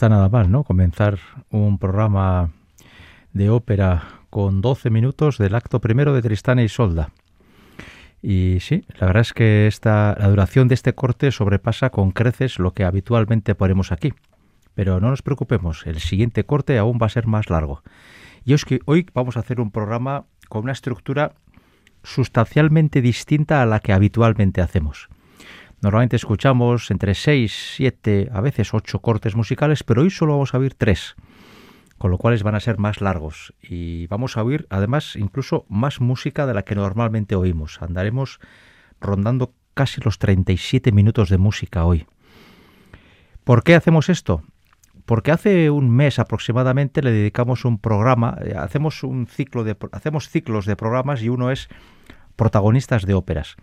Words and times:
está 0.00 0.08
nada 0.08 0.30
mal, 0.30 0.50
¿no? 0.50 0.64
Comenzar 0.64 1.18
un 1.50 1.76
programa 1.76 2.52
de 3.34 3.50
ópera 3.50 4.22
con 4.30 4.62
12 4.62 4.88
minutos 4.88 5.36
del 5.36 5.54
acto 5.54 5.82
primero 5.82 6.14
de 6.14 6.22
Tristán 6.22 6.58
y 6.58 6.70
Solda. 6.70 7.10
Y 8.22 8.60
sí, 8.60 8.82
la 8.98 9.08
verdad 9.08 9.20
es 9.20 9.34
que 9.34 9.66
esta, 9.66 10.16
la 10.18 10.28
duración 10.30 10.68
de 10.68 10.74
este 10.74 10.94
corte 10.94 11.30
sobrepasa 11.30 11.90
con 11.90 12.12
creces 12.12 12.58
lo 12.58 12.72
que 12.72 12.84
habitualmente 12.84 13.54
ponemos 13.54 13.92
aquí. 13.92 14.14
Pero 14.74 15.00
no 15.00 15.10
nos 15.10 15.20
preocupemos, 15.20 15.86
el 15.86 16.00
siguiente 16.00 16.44
corte 16.44 16.78
aún 16.78 16.98
va 16.98 17.04
a 17.04 17.10
ser 17.10 17.26
más 17.26 17.50
largo. 17.50 17.82
Y 18.46 18.54
es 18.54 18.64
que 18.64 18.80
hoy 18.86 19.04
vamos 19.12 19.36
a 19.36 19.40
hacer 19.40 19.60
un 19.60 19.70
programa 19.70 20.24
con 20.48 20.62
una 20.62 20.72
estructura 20.72 21.32
sustancialmente 22.04 23.02
distinta 23.02 23.60
a 23.60 23.66
la 23.66 23.80
que 23.80 23.92
habitualmente 23.92 24.62
hacemos. 24.62 25.10
Normalmente 25.82 26.16
escuchamos 26.16 26.90
entre 26.90 27.14
6, 27.14 27.74
7, 27.76 28.28
a 28.32 28.40
veces 28.42 28.74
8 28.74 28.98
cortes 28.98 29.34
musicales, 29.34 29.82
pero 29.82 30.02
hoy 30.02 30.10
solo 30.10 30.32
vamos 30.32 30.52
a 30.54 30.58
oír 30.58 30.74
3, 30.74 31.16
con 31.96 32.10
lo 32.10 32.18
cual 32.18 32.36
van 32.42 32.54
a 32.54 32.60
ser 32.60 32.76
más 32.76 33.00
largos. 33.00 33.54
Y 33.62 34.06
vamos 34.08 34.36
a 34.36 34.42
oír 34.42 34.66
además 34.68 35.16
incluso 35.16 35.64
más 35.70 36.02
música 36.02 36.46
de 36.46 36.52
la 36.52 36.64
que 36.64 36.74
normalmente 36.74 37.34
oímos. 37.34 37.80
Andaremos 37.80 38.40
rondando 39.00 39.54
casi 39.72 40.02
los 40.02 40.18
37 40.18 40.92
minutos 40.92 41.30
de 41.30 41.38
música 41.38 41.86
hoy. 41.86 42.06
¿Por 43.44 43.62
qué 43.62 43.74
hacemos 43.74 44.10
esto? 44.10 44.42
Porque 45.06 45.32
hace 45.32 45.70
un 45.70 45.88
mes 45.88 46.18
aproximadamente 46.18 47.00
le 47.00 47.10
dedicamos 47.10 47.64
un 47.64 47.78
programa, 47.78 48.36
eh, 48.44 48.54
hacemos 48.54 49.02
un 49.02 49.26
ciclo 49.26 49.64
de 49.64 49.76
hacemos 49.92 50.28
ciclos 50.28 50.66
de 50.66 50.76
programas 50.76 51.22
y 51.22 51.30
uno 51.30 51.50
es 51.50 51.68
protagonistas 52.36 53.06
de 53.06 53.14
óperas. 53.14 53.56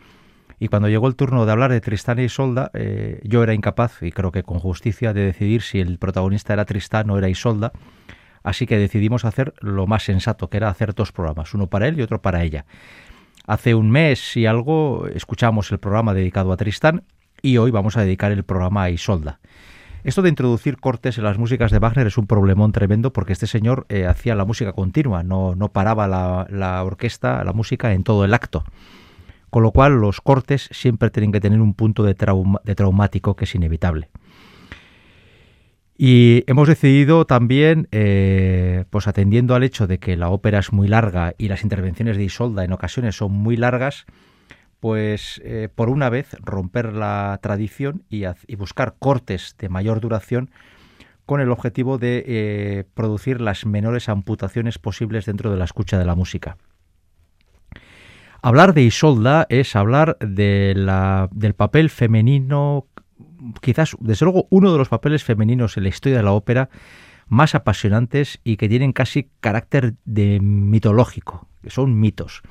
Y 0.60 0.70
cuando 0.70 0.90
llegó 0.90 1.08
el 1.08 1.16
turno 1.16 1.46
de 1.46 1.52
hablar 1.52 1.72
de 1.72 1.82
Tristán 1.82 2.20
y 2.20 2.24
Isolda, 2.24 2.72
eh, 2.74 3.22
yo 3.24 3.44
era 3.44 3.54
incapaz, 3.54 4.02
y 4.02 4.12
creo 4.12 4.32
que 4.32 4.44
con 4.44 4.60
justicia, 4.60 5.14
de 5.14 5.26
decidir 5.26 5.62
si 5.62 5.80
el 5.80 6.00
protagonista 6.00 6.54
era 6.54 6.66
Tristán 6.66 7.10
o 7.10 7.18
era 7.18 7.30
Isolda. 7.30 7.72
Así 8.44 8.66
que 8.66 8.78
decidimos 8.78 9.26
hacer 9.26 9.54
lo 9.60 9.86
más 9.88 10.04
sensato, 10.04 10.50
que 10.50 10.58
era 10.58 10.70
hacer 10.70 10.96
dos 10.96 11.12
programas, 11.12 11.54
uno 11.54 11.68
para 11.68 11.88
él 11.88 12.00
y 12.00 12.02
otro 12.02 12.22
para 12.22 12.44
ella. 12.44 12.66
Hace 13.46 13.76
un 13.76 13.92
mes 13.92 14.36
y 14.36 14.46
algo 14.46 15.08
escuchamos 15.14 15.72
el 15.72 15.80
programa 15.80 16.14
dedicado 16.14 16.52
a 16.52 16.58
Tristán 16.58 17.04
y 17.42 17.58
hoy 17.58 17.72
vamos 17.72 17.96
a 17.98 18.02
dedicar 18.02 18.32
el 18.32 18.44
programa 18.44 18.84
a 18.84 18.90
Isolda. 18.90 19.40
Esto 20.04 20.22
de 20.22 20.30
introducir 20.30 20.78
cortes 20.78 21.18
en 21.18 21.24
las 21.24 21.38
músicas 21.38 21.72
de 21.72 21.80
Wagner 21.80 22.08
es 22.08 22.18
un 22.18 22.28
problemón 22.28 22.72
tremendo 22.72 23.14
porque 23.14 23.34
este 23.34 23.48
señor 23.48 23.86
eh, 23.90 24.06
hacía 24.06 24.36
la 24.36 24.46
música 24.46 24.74
continua, 24.74 25.24
no, 25.24 25.56
no 25.56 25.72
paraba 25.72 26.08
la, 26.08 26.48
la 26.50 26.84
orquesta, 26.84 27.44
la 27.44 27.54
música 27.54 27.94
en 27.94 28.04
todo 28.04 28.26
el 28.26 28.34
acto. 28.34 28.64
Con 29.50 29.64
lo 29.64 29.72
cual 29.72 30.00
los 30.00 30.22
cortes 30.22 30.70
siempre 30.72 31.10
tienen 31.10 31.32
que 31.32 31.40
tener 31.40 31.62
un 31.62 31.74
punto 31.74 32.04
de, 32.04 32.16
de 32.64 32.76
traumático 32.76 33.36
que 33.36 33.46
es 33.46 33.56
inevitable. 33.56 34.10
Y 35.98 36.44
hemos 36.46 36.68
decidido 36.68 37.26
también, 37.26 37.88
eh, 37.92 38.86
pues 38.92 39.08
atendiendo 39.08 39.56
al 39.56 39.64
hecho 39.64 39.88
de 39.88 39.98
que 39.98 40.16
la 40.16 40.30
ópera 40.30 40.60
es 40.60 40.72
muy 40.72 40.88
larga 40.88 41.34
y 41.40 41.48
las 41.48 41.64
intervenciones 41.64 42.18
de 42.18 42.24
Isolda 42.24 42.64
en 42.64 42.72
ocasiones 42.72 43.16
son 43.16 43.32
muy 43.32 43.58
largas, 43.58 44.06
pues 44.80 45.42
eh, 45.44 45.70
por 45.74 45.90
una 45.90 46.12
vez 46.12 46.38
romper 46.40 46.94
la 46.94 47.40
tradición 47.42 48.04
y, 48.10 48.26
buscar 48.58 48.96
cortes 49.00 49.56
de 49.58 49.70
mayor 49.70 50.00
duración 50.00 50.52
con 51.26 51.42
el 51.42 51.50
objetivo 51.50 51.98
de 51.98 52.24
eh, 52.28 52.84
producir 52.94 53.42
las 53.42 53.66
menores 53.66 54.08
amputaciones 54.08 54.78
posibles 54.78 55.26
dentro 55.26 55.50
de 55.50 55.58
la 55.58 55.66
escucha 55.66 55.98
de 55.98 56.06
la 56.06 56.14
música. 56.14 56.58
Hablar 58.48 58.74
de 58.74 58.84
Isolda 58.84 59.46
es 59.50 59.76
hablar 59.76 60.18
de 60.22 60.72
la, 60.74 61.28
del 61.34 61.54
papel 61.54 61.90
femenino, 61.90 62.88
quizás, 63.60 63.98
desde 64.00 64.24
luego, 64.24 64.48
uno 64.50 64.72
de 64.72 64.78
los 64.78 64.88
papeles 64.88 65.26
femeninos 65.26 65.76
en 65.76 65.84
la 65.84 65.90
historia 65.90 66.20
de 66.20 66.24
la 66.24 66.32
ópera 66.32 66.70
más 67.28 67.56
apasionantes 67.56 68.40
y 68.46 68.56
que 68.56 68.70
tienen 68.70 68.94
casi 68.94 69.30
carácter 69.42 69.96
de 70.06 70.40
mitológico, 70.40 71.50
que 71.62 71.70
son 71.72 72.00
mitos. 72.00 72.42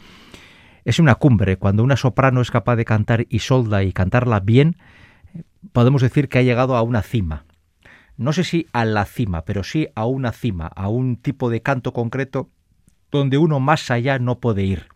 Es 0.84 0.98
una 0.98 1.14
cumbre, 1.14 1.56
cuando 1.56 1.82
una 1.82 1.96
soprano 1.96 2.42
es 2.42 2.50
capaz 2.50 2.76
de 2.76 2.84
cantar 2.84 3.24
Isolda 3.30 3.82
y 3.82 3.94
cantarla 3.94 4.40
bien, 4.40 4.76
podemos 5.72 6.02
decir 6.02 6.28
que 6.28 6.40
ha 6.40 6.42
llegado 6.42 6.76
a 6.76 6.82
una 6.82 7.00
cima. 7.00 7.46
No 8.18 8.34
sé 8.34 8.44
si 8.44 8.66
a 8.74 8.84
la 8.84 9.06
cima, 9.06 9.46
pero 9.46 9.64
sí 9.64 9.88
a 9.94 10.04
una 10.04 10.32
cima, 10.32 10.66
a 10.66 10.90
un 10.90 11.16
tipo 11.16 11.48
de 11.48 11.62
canto 11.62 11.94
concreto 11.94 12.50
donde 13.10 13.38
uno 13.38 13.60
más 13.60 13.90
allá 13.90 14.18
no 14.18 14.40
puede 14.40 14.62
ir 14.64 14.88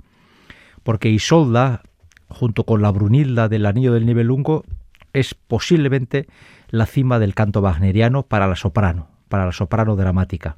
porque 0.91 1.09
Isolda, 1.09 1.83
junto 2.27 2.65
con 2.65 2.83
la 2.83 2.91
Brunilda 2.91 3.49
del 3.49 3.67
Anillo 3.67 3.93
del 3.93 4.07
Nibelungo, 4.07 4.65
es 5.13 5.35
posiblemente 5.37 6.27
la 6.69 6.85
cima 6.85 7.21
del 7.21 7.37
canto 7.37 7.61
wagneriano 7.61 8.25
para 8.25 8.49
la 8.49 8.57
soprano, 8.57 9.07
para 9.29 9.47
la 9.47 9.53
soprano 9.53 9.95
dramática. 9.95 10.57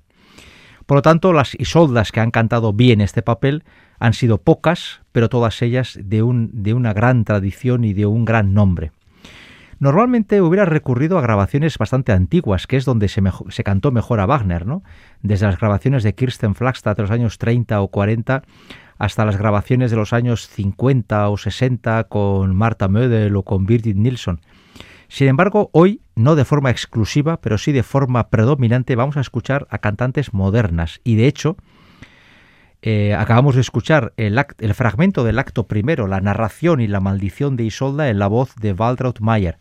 Por 0.86 0.96
lo 0.96 1.02
tanto, 1.02 1.34
las 1.34 1.54
Isoldas 1.60 2.12
que 2.12 2.20
han 2.20 2.30
cantado 2.30 2.72
bien 2.72 3.02
este 3.02 3.20
papel 3.20 3.64
han 3.98 4.14
sido 4.14 4.38
pocas, 4.38 5.02
pero 5.12 5.28
todas 5.28 5.60
ellas 5.60 5.98
de, 6.02 6.22
un, 6.22 6.48
de 6.62 6.72
una 6.72 6.94
gran 6.94 7.24
tradición 7.24 7.84
y 7.84 7.92
de 7.92 8.06
un 8.06 8.24
gran 8.24 8.54
nombre. 8.54 8.90
Normalmente 9.80 10.40
hubiera 10.40 10.64
recurrido 10.64 11.18
a 11.18 11.22
grabaciones 11.22 11.76
bastante 11.76 12.12
antiguas, 12.12 12.66
que 12.66 12.78
es 12.78 12.86
donde 12.86 13.08
se, 13.08 13.20
se, 13.50 13.64
cantó 13.64 13.92
mejor 13.92 14.20
a 14.20 14.26
Wagner, 14.26 14.64
¿no? 14.64 14.82
Desde 15.20 15.44
las 15.44 15.58
grabaciones 15.58 16.04
de 16.04 16.14
Kirsten 16.14 16.54
Flagstad 16.54 16.96
de 16.96 17.02
los 17.02 17.10
años 17.10 17.36
30 17.36 17.82
o 17.82 17.88
40 17.88 18.44
hasta 19.02 19.24
las 19.24 19.36
grabaciones 19.36 19.90
de 19.90 19.96
los 19.96 20.12
años 20.12 20.46
50 20.46 21.28
o 21.28 21.36
60 21.36 22.04
con 22.04 22.54
Marta 22.54 22.86
Mödel 22.86 23.34
o 23.34 23.42
con 23.42 23.66
Birgit 23.66 23.96
Nilsson. 23.96 24.40
Sin 25.08 25.26
embargo, 25.26 25.70
hoy, 25.72 26.02
no 26.14 26.36
de 26.36 26.44
forma 26.44 26.70
exclusiva, 26.70 27.40
pero 27.40 27.58
sí 27.58 27.72
de 27.72 27.82
forma 27.82 28.30
predominante, 28.30 28.94
vamos 28.94 29.16
a 29.16 29.20
escuchar 29.20 29.66
a 29.70 29.78
cantantes 29.78 30.32
modernas. 30.32 31.00
Y 31.02 31.16
de 31.16 31.26
hecho, 31.26 31.56
eh, 32.80 33.12
acabamos 33.18 33.56
de 33.56 33.62
escuchar 33.62 34.12
el, 34.16 34.40
fragmento 34.72 35.24
del 35.24 35.40
acto 35.40 35.66
primero, 35.66 36.06
la 36.06 36.20
narración 36.20 36.80
y 36.80 36.86
la 36.86 37.00
maldición 37.00 37.56
de 37.56 37.64
Isolda 37.64 38.08
en 38.08 38.20
la 38.20 38.28
voz 38.28 38.54
de 38.54 38.72
Waltraud 38.72 39.18
Mayer, 39.18 39.58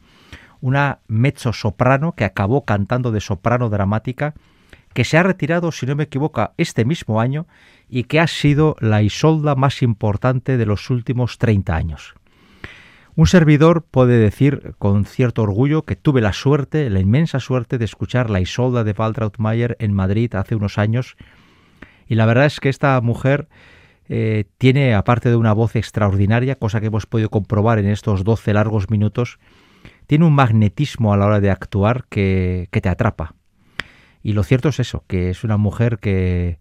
una 0.60 1.00
mezzo 1.08 1.52
soprano 1.52 2.14
que 2.14 2.26
acabó 2.26 2.64
cantando 2.64 3.12
de 3.12 3.22
soprano 3.22 3.70
dramática, 3.70 4.36
que 4.94 5.04
se 5.04 5.18
ha 5.18 5.24
retirado, 5.24 5.72
si 5.72 5.86
no 5.86 5.96
me 5.96 6.04
equivoco, 6.04 6.52
este 6.58 6.86
mismo 6.86 7.22
año 7.22 7.48
y 7.90 8.06
que 8.06 8.20
ha 8.20 8.28
sido 8.28 8.76
la 8.80 9.02
Isolda 9.02 9.56
más 9.56 9.82
importante 9.82 10.58
de 10.58 10.66
los 10.66 10.90
últimos 10.90 11.38
30 11.38 11.76
años. 11.76 12.16
Un 13.16 13.28
servidor 13.28 13.84
puede 13.84 14.18
decir 14.18 14.74
con 14.80 15.06
cierto 15.06 15.44
orgullo 15.44 15.84
que 15.84 15.98
tuve 15.98 16.22
la 16.22 16.32
suerte, 16.32 16.90
la 16.90 17.02
inmensa 17.02 17.40
suerte 17.40 17.78
de 17.78 17.86
escuchar 17.86 18.30
la 18.30 18.40
Isolda 18.40 18.84
de 18.84 18.96
Waltraud 18.98 19.34
Mayer 19.38 19.76
en 19.80 19.94
Madrid 19.94 20.34
hace 20.36 20.56
unos 20.56 20.78
años 20.78 21.18
y 22.08 22.16
la 22.16 22.26
verdad 22.26 22.46
es 22.46 22.60
que 22.60 22.70
esta 22.70 23.00
mujer 23.02 23.48
eh, 24.10 24.46
tiene, 24.58 24.96
aparte 24.96 25.30
de 25.30 25.36
una 25.36 25.54
voz 25.54 25.76
extraordinaria, 25.76 26.56
cosa 26.56 26.82
que 26.82 26.88
hemos 26.88 27.06
podido 27.06 27.30
comprobar 27.30 27.80
en 27.80 27.88
estos 27.88 28.24
12 28.24 28.54
largos 28.54 28.90
minutos, 28.90 29.40
tiene 30.08 30.26
un 30.26 30.34
magnetismo 30.34 31.14
a 31.14 31.18
la 31.18 31.26
hora 31.26 31.40
de 31.40 31.50
actuar 31.50 32.06
que, 32.10 32.68
que 32.72 32.82
te 32.82 32.90
atrapa. 32.90 33.36
Y 34.24 34.34
lo 34.34 34.44
cierto 34.44 34.70
es 34.70 34.80
eso, 34.80 35.04
que 35.08 35.30
es 35.30 35.44
una 35.44 35.58
mujer 35.58 35.98
que, 36.00 36.60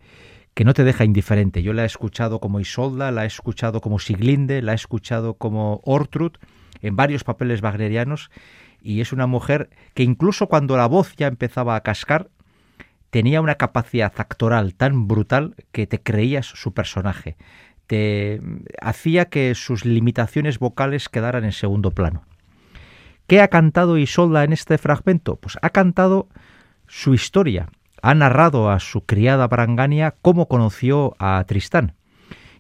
que 0.55 0.65
no 0.65 0.75
te 0.75 0.85
deja 0.85 1.05
indiferente. 1.05 1.63
Yo 1.63 1.73
la 1.73 1.83
he 1.83 1.87
escuchado 1.87 2.41
como 2.41 2.61
Isolda, 2.61 3.11
la 3.11 3.25
he 3.25 3.27
escuchado 3.27 3.81
como 3.81 3.99
Siglinde, 3.99 4.63
la 4.63 4.73
he 4.73 4.75
escuchado 4.75 5.35
como 5.35 5.81
Ortrud, 5.85 6.33
en 6.83 6.97
varios 6.97 7.25
papeles 7.25 7.63
wagnerianos, 7.63 8.31
y 8.83 9.01
es 9.01 9.13
una 9.13 9.27
mujer 9.27 9.71
que 9.95 10.03
incluso 10.03 10.47
cuando 10.47 10.77
la 10.77 10.87
voz 10.87 11.15
ya 11.17 11.27
empezaba 11.27 11.77
a 11.77 11.83
cascar, 11.83 12.31
tenía 13.11 13.41
una 13.41 13.57
capacidad 13.57 14.13
actoral 14.17 14.75
tan 14.75 15.07
brutal 15.07 15.55
que 15.73 15.87
te 15.87 16.01
creías 16.01 16.47
su 16.47 16.73
personaje. 16.73 17.37
Te 17.87 18.41
hacía 18.81 19.27
que 19.27 19.55
sus 19.55 19.85
limitaciones 19.85 20.59
vocales 20.59 21.09
quedaran 21.09 21.45
en 21.45 21.53
segundo 21.53 21.91
plano. 21.91 22.23
¿Qué 23.27 23.41
ha 23.41 23.49
cantado 23.49 23.99
Isolda 23.99 24.45
en 24.45 24.53
este 24.53 24.79
fragmento? 24.79 25.37
Pues 25.37 25.59
ha 25.61 25.71
cantado 25.71 26.29
su 26.91 27.15
historia, 27.15 27.69
ha 28.03 28.15
narrado 28.15 28.69
a 28.69 28.81
su 28.81 29.07
criada 29.07 29.47
Brangania 29.47 30.17
cómo 30.23 30.49
conoció 30.49 31.15
a 31.21 31.43
Tristán. 31.47 31.95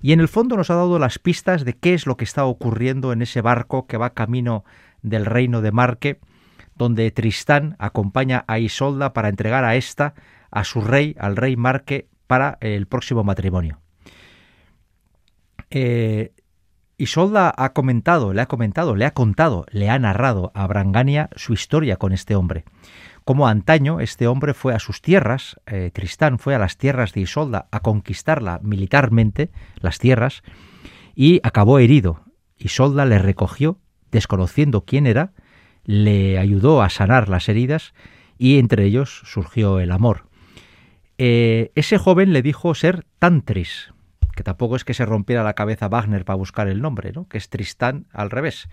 Y 0.00 0.12
en 0.12 0.20
el 0.20 0.28
fondo 0.28 0.56
nos 0.56 0.70
ha 0.70 0.76
dado 0.76 1.00
las 1.00 1.18
pistas 1.18 1.64
de 1.64 1.74
qué 1.74 1.94
es 1.94 2.06
lo 2.06 2.16
que 2.16 2.24
está 2.24 2.44
ocurriendo 2.44 3.12
en 3.12 3.22
ese 3.22 3.40
barco 3.40 3.88
que 3.88 3.96
va 3.96 4.14
camino 4.14 4.64
del 5.02 5.26
reino 5.26 5.62
de 5.62 5.72
Marque, 5.72 6.20
donde 6.76 7.10
Tristán 7.10 7.74
acompaña 7.80 8.44
a 8.46 8.60
Isolda 8.60 9.12
para 9.12 9.28
entregar 9.28 9.64
a 9.64 9.74
ésta 9.74 10.14
a 10.52 10.62
su 10.62 10.80
rey, 10.80 11.16
al 11.18 11.34
rey 11.34 11.56
Marque, 11.56 12.08
para 12.28 12.56
el 12.60 12.86
próximo 12.86 13.24
matrimonio. 13.24 13.80
Eh, 15.70 16.32
Isolda 16.98 17.52
ha 17.56 17.72
comentado, 17.72 18.32
le 18.32 18.42
ha 18.42 18.46
comentado, 18.46 18.94
le 18.94 19.06
ha 19.06 19.12
contado, 19.12 19.66
le 19.72 19.90
ha 19.90 19.98
narrado 19.98 20.52
a 20.54 20.68
Brangania 20.68 21.30
su 21.34 21.52
historia 21.52 21.96
con 21.96 22.12
este 22.12 22.36
hombre 22.36 22.64
como 23.24 23.48
antaño 23.48 24.00
este 24.00 24.26
hombre 24.26 24.54
fue 24.54 24.74
a 24.74 24.78
sus 24.78 25.02
tierras, 25.02 25.60
eh, 25.66 25.90
Tristán 25.92 26.38
fue 26.38 26.54
a 26.54 26.58
las 26.58 26.76
tierras 26.76 27.12
de 27.12 27.20
Isolda 27.20 27.68
a 27.70 27.80
conquistarla 27.80 28.60
militarmente, 28.62 29.50
las 29.80 29.98
tierras, 29.98 30.42
y 31.14 31.40
acabó 31.42 31.78
herido. 31.78 32.24
Isolda 32.58 33.04
le 33.04 33.18
recogió, 33.18 33.78
desconociendo 34.10 34.84
quién 34.84 35.06
era, 35.06 35.32
le 35.84 36.38
ayudó 36.38 36.82
a 36.82 36.90
sanar 36.90 37.28
las 37.28 37.48
heridas 37.48 37.94
y 38.38 38.58
entre 38.58 38.84
ellos 38.84 39.22
surgió 39.24 39.80
el 39.80 39.92
amor. 39.92 40.26
Eh, 41.18 41.72
ese 41.74 41.98
joven 41.98 42.32
le 42.32 42.42
dijo 42.42 42.74
ser 42.74 43.04
Tantris, 43.18 43.92
que 44.34 44.42
tampoco 44.42 44.76
es 44.76 44.84
que 44.84 44.94
se 44.94 45.04
rompiera 45.04 45.42
la 45.42 45.54
cabeza 45.54 45.88
Wagner 45.88 46.24
para 46.24 46.36
buscar 46.36 46.68
el 46.68 46.80
nombre, 46.80 47.12
¿no? 47.12 47.28
que 47.28 47.38
es 47.38 47.50
Tristán 47.50 48.06
al 48.12 48.30
revés. 48.30 48.68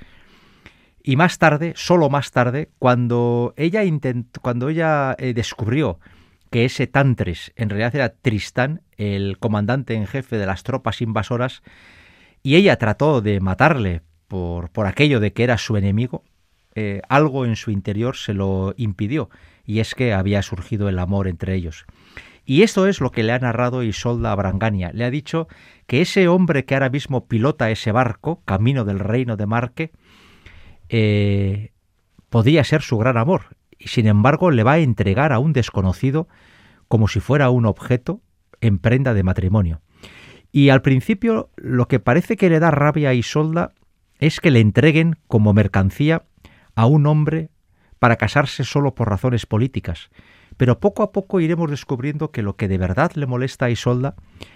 Y 1.08 1.16
más 1.16 1.38
tarde, 1.38 1.72
solo 1.78 2.10
más 2.10 2.32
tarde, 2.32 2.68
cuando 2.80 3.54
ella, 3.56 3.82
cuando 4.42 4.68
ella 4.68 5.16
eh, 5.18 5.34
descubrió 5.34 6.02
que 6.52 6.66
ese 6.66 6.86
Tantris 6.86 7.54
en 7.56 7.70
realidad 7.70 7.96
era 7.96 8.10
Tristán, 8.10 8.82
el 8.98 9.38
comandante 9.40 9.94
en 9.94 10.06
jefe 10.06 10.38
de 10.38 10.46
las 10.46 10.64
tropas 10.64 11.02
invasoras, 11.02 11.64
y 12.44 12.58
ella 12.58 12.76
trató 12.76 13.22
de 13.22 13.40
matarle 13.40 14.02
por, 14.28 14.70
por 14.70 14.86
aquello 14.86 15.22
de 15.22 15.32
que 15.32 15.46
era 15.46 15.58
su 15.58 15.78
enemigo, 15.78 16.26
eh, 16.76 17.02
algo 17.08 17.46
en 17.46 17.56
su 17.56 17.72
interior 17.72 18.18
se 18.18 18.34
lo 18.34 18.74
impidió, 18.76 19.30
y 19.66 19.80
es 19.80 19.96
que 19.96 20.14
había 20.14 20.42
surgido 20.42 20.90
el 20.90 21.00
amor 21.00 21.30
entre 21.30 21.56
ellos. 21.56 21.86
Y 22.44 22.64
esto 22.64 22.86
es 22.86 23.00
lo 23.00 23.12
que 23.12 23.24
le 23.24 23.32
ha 23.32 23.40
narrado 23.40 23.82
Isolda 23.82 24.36
Brangania. 24.36 24.92
Le 24.94 25.06
ha 25.06 25.10
dicho 25.10 25.48
que 25.86 26.02
ese 26.02 26.28
hombre 26.28 26.66
que 26.66 26.76
ahora 26.76 26.90
mismo 26.90 27.28
pilota 27.28 27.72
ese 27.72 27.94
barco, 27.94 28.42
camino 28.44 28.84
del 28.84 29.00
reino 29.00 29.38
de 29.38 29.46
Marque, 29.46 29.92
eh, 30.90 31.72
podría 32.30 32.64
ser 32.64 32.82
su 32.82 32.98
gran 32.98 33.18
amor, 33.18 33.58
y 33.78 33.88
sin 33.88 34.08
embargo 34.08 34.52
le 34.52 34.64
va 34.64 34.74
a 34.74 34.80
entregar 34.80 35.32
a 35.34 35.40
un 35.40 35.54
desconocido 35.54 36.28
como 36.88 37.08
si 37.08 37.20
fuera 37.20 37.50
un 37.50 37.66
objeto 37.66 38.22
en 38.62 38.80
prenda 38.80 39.14
de 39.14 39.24
matrimonio. 39.24 39.82
Y 40.52 40.70
al 40.70 40.82
principio 40.82 41.50
lo 41.56 41.88
que 41.88 42.00
parece 42.00 42.38
que 42.38 42.50
le 42.50 42.60
da 42.60 42.72
rabia 42.72 43.10
a 43.10 43.14
Isolda 43.14 43.74
es 44.20 44.40
que 44.40 44.52
le 44.52 44.60
entreguen 44.60 45.18
como 45.28 45.54
mercancía 45.54 46.24
a 46.76 46.86
un 46.86 47.06
hombre 47.06 47.50
para 48.00 48.16
casarse 48.16 48.64
solo 48.64 48.96
por 48.96 49.10
razones 49.10 49.46
políticas. 49.46 50.10
Pero 50.56 50.80
poco 50.80 51.04
a 51.04 51.12
poco 51.12 51.40
iremos 51.40 51.70
descubriendo 51.70 52.32
que 52.32 52.42
lo 52.42 52.56
que 52.56 52.68
de 52.68 52.78
verdad 52.78 53.12
le 53.16 53.28
molesta 53.28 53.66
a 53.66 53.70
Isolda 53.70 54.16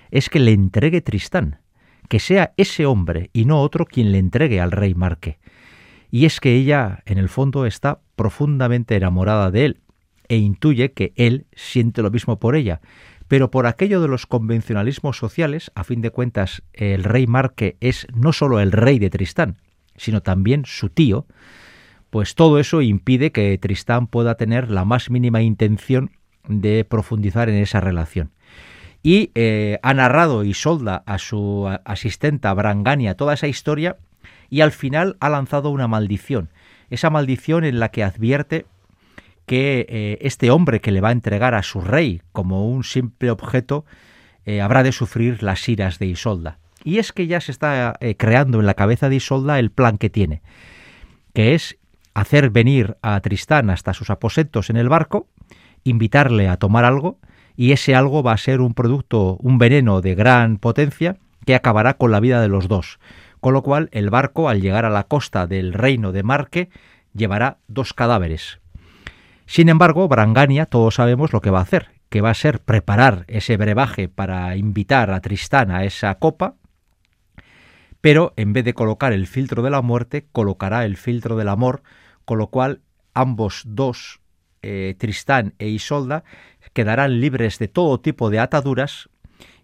es 0.10 0.30
que 0.30 0.39
le 0.39 0.52
entregue 0.52 1.02
Tristán, 1.02 1.60
que 2.08 2.20
sea 2.20 2.54
ese 2.58 2.86
hombre 2.86 3.30
y 3.34 3.46
no 3.46 3.62
otro 3.62 3.86
quien 3.86 4.12
le 4.12 4.17
entregue 4.17 4.60
al 4.60 4.72
rey 4.72 4.96
Marque 4.96 5.39
y 6.12 6.26
es 6.26 6.41
que 6.41 6.56
ella, 6.56 7.02
en 7.06 7.17
el 7.17 7.30
fondo, 7.30 7.65
está 7.65 8.02
profundamente 8.15 8.95
enamorada 8.95 9.50
de 9.50 9.65
él 9.65 9.82
e 10.28 10.38
intuye 10.38 10.91
que 10.91 11.13
él 11.15 11.45
siente 11.54 12.02
lo 12.02 12.12
mismo 12.12 12.38
por 12.38 12.56
ella. 12.56 12.82
Pero 13.28 13.50
por 13.50 13.65
aquello 13.65 14.02
de 14.02 14.10
los 14.10 14.28
convencionalismos 14.28 15.17
sociales, 15.17 15.71
a 15.74 15.86
fin 15.86 16.02
de 16.02 16.12
cuentas, 16.12 16.63
el 16.74 17.06
rey 17.06 17.28
Marque 17.28 17.78
es 17.80 18.08
no 18.13 18.34
solo 18.34 18.60
el 18.60 18.74
rey 18.74 19.00
de 19.00 19.10
Tristán, 19.10 19.58
sino 19.95 20.21
también 20.21 20.63
su 20.65 20.89
tío, 20.89 21.26
pues 22.10 22.36
todo 22.36 22.60
eso 22.60 22.82
impide 22.82 23.32
que 23.32 23.58
Tristán 23.58 24.08
pueda 24.08 24.36
tener 24.36 24.69
la 24.69 24.84
más 24.84 25.10
mínima 25.10 25.41
intención 25.41 26.12
de 26.47 26.84
profundizar 26.84 27.50
en 27.50 27.56
esa 27.56 27.80
relación. 27.80 28.32
Y 29.02 29.32
eh, 29.34 29.80
ha 29.82 29.93
narrado 29.93 30.43
Isolda 30.43 31.04
a 31.06 31.17
su 31.17 31.69
asistenta 31.86 32.54
Brangania 32.54 33.15
toda 33.15 33.34
esa 33.34 33.47
historia 33.47 33.97
y 34.52 34.62
al 34.62 34.72
final 34.72 35.18
ha 35.22 35.30
lanzado 35.30 35.72
una 35.72 35.88
maldición. 35.88 36.50
Esa 36.92 37.10
maldición 37.10 37.64
en 37.64 37.80
la 37.80 37.90
que 37.90 38.04
advierte 38.04 38.68
que 39.48 39.88
eh, 39.90 40.18
este 40.22 40.52
hombre 40.52 40.82
que 40.82 40.92
le 40.92 41.02
va 41.02 41.10
a 41.10 41.14
entregar 41.14 41.56
a 41.56 41.64
su 41.64 41.82
rey 41.82 42.22
como 42.34 42.70
un 42.70 42.84
simple 42.84 43.32
objeto 43.32 43.86
eh, 44.46 44.62
habrá 44.62 44.84
de 44.84 44.92
sufrir 44.92 45.42
las 45.42 45.68
iras 45.68 45.98
de 45.98 46.08
Isolda. 46.08 46.60
Y 46.84 46.98
es 47.00 47.14
que 47.14 47.28
ya 47.28 47.40
se 47.40 47.52
está 47.52 47.96
eh, 48.02 48.16
creando 48.18 48.60
en 48.60 48.66
la 48.66 48.74
cabeza 48.74 49.08
de 49.08 49.16
Isolda 49.16 49.58
el 49.58 49.72
plan 49.72 49.98
que 49.98 50.10
tiene, 50.10 50.42
que 51.34 51.56
es 51.56 51.78
hacer 52.14 52.50
venir 52.50 52.98
a 53.02 53.20
Tristán 53.22 53.70
hasta 53.70 53.94
sus 53.94 54.10
aposentos 54.10 54.70
en 54.70 54.76
el 54.76 54.90
barco, 54.90 55.28
invitarle 55.86 56.50
a 56.50 56.58
tomar 56.58 56.84
algo, 56.84 57.20
y 57.56 57.72
ese 57.72 57.96
algo 57.96 58.22
va 58.22 58.34
a 58.34 58.38
ser 58.38 58.60
un 58.60 58.74
producto, 58.74 59.38
un 59.38 59.58
veneno 59.58 60.02
de 60.02 60.16
gran 60.16 60.58
potencia 60.58 61.16
que 61.46 61.56
acabará 61.56 61.94
con 61.94 62.12
la 62.12 62.20
vida 62.20 62.42
de 62.42 62.50
los 62.50 62.68
dos 62.68 63.00
con 63.41 63.54
lo 63.54 63.63
cual 63.63 63.89
el 63.91 64.10
barco, 64.10 64.47
al 64.47 64.62
llegar 64.62 64.86
a 64.86 64.89
la 64.89 65.04
costa 65.04 65.47
del 65.47 65.73
reino 65.73 66.12
de 66.12 66.23
Marque, 66.23 66.69
llevará 67.13 67.58
dos 67.67 67.93
cadáveres. 67.93 68.60
Sin 69.45 69.67
embargo, 69.67 70.08
Brangania, 70.08 70.67
todos 70.67 70.95
sabemos 70.95 71.34
lo 71.34 71.41
que 71.41 71.49
va 71.49 71.60
a 71.60 71.63
hacer, 71.63 71.89
que 72.10 72.21
va 72.21 72.30
a 72.30 72.36
ser 72.36 72.62
preparar 72.62 73.25
ese 73.27 73.58
brebaje 73.58 74.08
para 74.08 74.56
invitar 74.56 75.12
a 75.12 75.19
Tristán 75.19 75.71
a 75.71 75.84
esa 75.84 76.15
copa, 76.15 76.56
pero 77.99 78.34
en 78.38 78.54
vez 78.54 78.63
de 78.63 78.73
colocar 78.73 79.12
el 79.12 79.27
filtro 79.27 79.63
de 79.63 79.71
la 79.71 79.82
muerte, 79.82 80.27
colocará 80.32 80.86
el 80.86 80.95
filtro 80.95 81.36
del 81.36 81.49
amor, 81.49 81.82
con 82.25 82.38
lo 82.38 82.47
cual 82.47 82.82
ambos 83.13 83.63
dos, 83.65 84.21
eh, 84.62 84.95
Tristán 84.97 85.56
e 85.58 85.67
Isolda, 85.67 86.23
quedarán 86.73 87.19
libres 87.19 87.60
de 87.60 87.67
todo 87.67 87.99
tipo 87.99 88.30
de 88.30 88.39
ataduras 88.39 89.10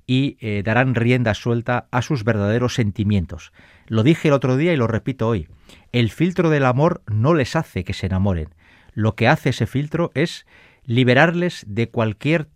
y 0.07 0.37
eh, 0.39 0.63
darán 0.63 0.95
rienda 0.95 1.33
suelta 1.33 1.87
a 1.91 2.01
sus 2.01 2.23
verdaderos 2.23 2.73
sentimientos. 2.73 3.51
Lo 3.87 4.03
dije 4.03 4.29
el 4.29 4.33
otro 4.33 4.55
día 4.55 4.73
y 4.73 4.77
lo 4.77 4.87
repito 4.87 5.27
hoy. 5.27 5.49
El 5.91 6.09
filtro 6.09 6.49
del 6.49 6.65
amor 6.65 7.03
no 7.07 7.33
les 7.33 7.57
hace 7.57 7.83
que 7.83 7.93
se 7.93 8.07
enamoren. 8.07 8.55
Lo 8.93 9.15
que 9.15 9.27
hace 9.27 9.49
ese 9.49 9.67
filtro 9.67 10.11
es 10.15 10.47
liberarles 10.85 11.65
de 11.67 11.89
cualquier 11.89 12.47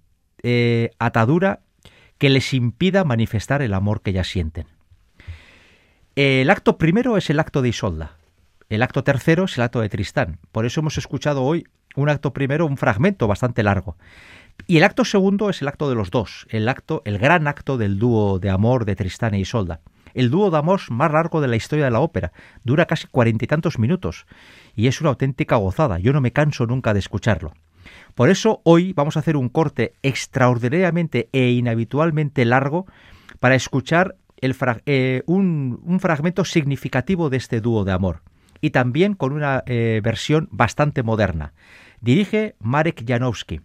eh, 0.42 0.92
atadura 0.98 1.60
que 2.18 2.30
les 2.30 2.54
impida 2.54 3.04
manifestar 3.04 3.62
el 3.62 3.74
amor 3.74 4.02
que 4.02 4.14
ya 4.14 4.24
sienten. 4.24 4.66
El 6.16 6.50
acto 6.50 6.78
primero 6.78 7.18
es 7.18 7.30
el 7.30 7.40
acto 7.40 7.62
de 7.62 7.70
Isolda. 7.70 8.18
El 8.70 8.84
acto 8.84 9.04
tercero 9.04 9.46
es 9.46 9.58
el 9.58 9.64
acto 9.64 9.82
de 9.82 9.90
Tristán. 9.90 10.40
Por 10.54 10.66
eso 10.66 10.80
hemos 10.80 10.98
escuchado 10.98 11.44
hoy 11.44 11.66
un 11.96 12.10
acto 12.10 12.32
primero, 12.32 12.66
un 12.66 12.78
fragmento 12.78 13.28
bastante 13.28 13.64
largo. 13.64 13.98
Y 14.68 14.78
el 14.78 14.84
acto 14.84 15.06
segundo 15.06 15.50
es 15.50 15.62
el 15.62 15.68
acto 15.68 15.90
de 15.90 15.96
los 15.96 16.12
dos, 16.12 16.48
el 16.50 16.70
acto, 16.70 17.02
el 17.06 17.18
gran 17.18 17.48
acto 17.48 17.78
del 17.78 18.00
dúo 18.00 18.40
de 18.40 18.50
amor 18.50 18.86
de 18.86 18.96
Tristán 18.96 19.34
e 19.34 19.40
Isolda. 19.40 19.82
El 20.14 20.30
dúo 20.30 20.52
de 20.52 20.58
amor 20.58 20.82
más 20.90 21.12
largo 21.12 21.42
de 21.42 21.48
la 21.48 21.56
historia 21.56 21.86
de 21.86 21.92
la 21.92 22.00
ópera. 22.00 22.32
Dura 22.64 22.86
casi 22.86 23.08
cuarenta 23.08 23.46
y 23.46 23.48
tantos 23.48 23.80
minutos. 23.80 24.26
Y 24.76 24.88
es 24.88 25.02
una 25.02 25.10
auténtica 25.10 25.56
gozada. 25.56 26.00
Yo 26.00 26.14
no 26.14 26.22
me 26.22 26.34
canso 26.34 26.66
nunca 26.66 26.94
de 26.94 27.00
escucharlo. 27.00 27.54
Por 28.16 28.30
eso 28.30 28.62
hoy 28.64 28.94
vamos 28.94 29.16
a 29.16 29.22
hacer 29.22 29.38
un 29.38 29.50
corte 29.50 29.94
extraordinariamente 30.04 31.30
e 31.32 31.52
inhabitualmente 31.52 32.46
largo 32.46 32.86
para 33.40 33.56
escuchar 33.56 34.16
eh, 34.86 35.24
un, 35.26 36.00
fragmento 36.00 36.46
significativo 36.46 37.30
de 37.30 37.38
este 37.38 37.62
dúo 37.62 37.84
de 37.84 37.92
amor 37.92 38.22
y 38.60 38.72
también 38.72 39.14
con 39.14 39.34
una 39.34 39.64
eh, 39.66 40.02
versión 40.04 40.48
bastante 40.52 41.04
moderna. 41.04 41.54
Dirige 42.00 42.56
Marek 42.60 43.04
Janowski. 43.08 43.62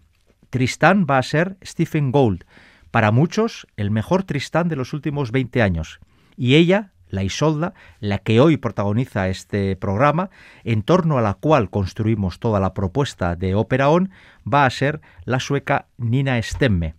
Tristán 0.50 1.06
va 1.08 1.18
a 1.18 1.22
ser 1.22 1.56
Stephen 1.64 2.12
Gould, 2.12 2.44
para 2.90 3.10
muchos 3.10 3.66
el 3.76 3.90
mejor 3.90 4.24
Tristán 4.24 4.68
de 4.68 4.76
los 4.76 4.92
últimos 4.92 5.32
20 5.32 5.62
años, 5.62 6.00
y 6.36 6.54
ella, 6.54 6.92
la 7.08 7.24
Isolda, 7.24 7.74
la 8.00 8.18
que 8.18 8.40
hoy 8.40 8.56
protagoniza 8.56 9.28
este 9.28 9.76
programa, 9.76 10.30
en 10.64 10.82
torno 10.82 11.18
a 11.18 11.22
la 11.22 11.34
cual 11.34 11.70
construimos 11.70 12.38
toda 12.38 12.60
la 12.60 12.74
propuesta 12.74 13.36
de 13.36 13.54
Ópera 13.54 13.90
On, 13.90 14.10
va 14.50 14.66
a 14.66 14.70
ser 14.70 15.00
la 15.24 15.40
sueca 15.40 15.88
Nina 15.98 16.40
Stemme. 16.42 16.94